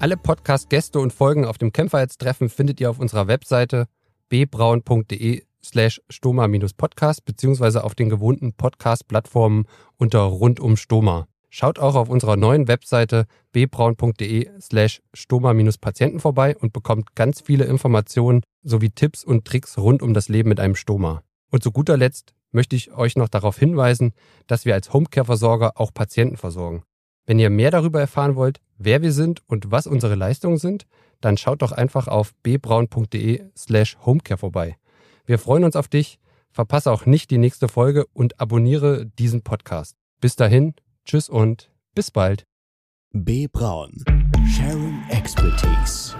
Alle 0.00 0.16
Podcast-Gäste 0.16 0.98
und 0.98 1.12
Folgen 1.12 1.44
auf 1.44 1.58
dem 1.58 1.72
Kämpferheitstreffen 1.72 2.48
findet 2.48 2.80
ihr 2.80 2.90
auf 2.90 2.98
unserer 2.98 3.28
Webseite 3.28 3.86
bbraun.de 4.30 5.42
slash 5.64 6.00
stoma-podcast 6.08 7.24
beziehungsweise 7.24 7.84
auf 7.84 7.94
den 7.94 8.08
gewohnten 8.08 8.52
Podcast-Plattformen 8.52 9.66
unter 9.96 10.20
rund 10.20 10.60
um 10.60 10.76
Stoma. 10.76 11.26
Schaut 11.48 11.78
auch 11.80 11.96
auf 11.96 12.08
unserer 12.08 12.36
neuen 12.36 12.68
Webseite 12.68 13.26
bbraun.de 13.52 14.48
slash 14.60 15.02
stoma-patienten 15.12 16.20
vorbei 16.20 16.56
und 16.56 16.72
bekommt 16.72 17.16
ganz 17.16 17.40
viele 17.40 17.64
Informationen 17.64 18.42
sowie 18.62 18.90
Tipps 18.90 19.24
und 19.24 19.44
Tricks 19.44 19.76
rund 19.76 20.02
um 20.02 20.14
das 20.14 20.28
Leben 20.28 20.48
mit 20.48 20.60
einem 20.60 20.76
Stoma. 20.76 21.22
Und 21.50 21.62
zu 21.64 21.72
guter 21.72 21.96
Letzt 21.96 22.34
möchte 22.52 22.76
ich 22.76 22.92
euch 22.92 23.16
noch 23.16 23.28
darauf 23.28 23.58
hinweisen, 23.58 24.12
dass 24.46 24.64
wir 24.64 24.74
als 24.74 24.92
Homecare-Versorger 24.92 25.72
auch 25.74 25.92
Patienten 25.92 26.36
versorgen. 26.36 26.84
Wenn 27.26 27.38
ihr 27.38 27.50
mehr 27.50 27.70
darüber 27.70 28.00
erfahren 28.00 28.36
wollt, 28.36 28.60
wer 28.78 29.02
wir 29.02 29.12
sind 29.12 29.42
und 29.48 29.70
was 29.70 29.86
unsere 29.86 30.14
Leistungen 30.14 30.58
sind, 30.58 30.86
dann 31.20 31.36
schaut 31.36 31.62
doch 31.62 31.72
einfach 31.72 32.08
auf 32.08 32.32
bbraun.de 32.42 33.44
slash 33.56 33.98
homecare 34.04 34.38
vorbei. 34.38 34.76
Wir 35.30 35.38
freuen 35.38 35.62
uns 35.62 35.76
auf 35.76 35.86
dich. 35.86 36.18
Verpasse 36.50 36.90
auch 36.90 37.06
nicht 37.06 37.30
die 37.30 37.38
nächste 37.38 37.68
Folge 37.68 38.04
und 38.06 38.40
abonniere 38.40 39.06
diesen 39.06 39.42
Podcast. 39.42 39.94
Bis 40.20 40.34
dahin, 40.34 40.74
tschüss 41.04 41.28
und 41.28 41.70
bis 41.94 42.10
bald. 42.10 42.48
B. 43.12 43.46
Braun. 43.46 44.02
Sharing 44.44 45.00
Expertise. 45.08 46.16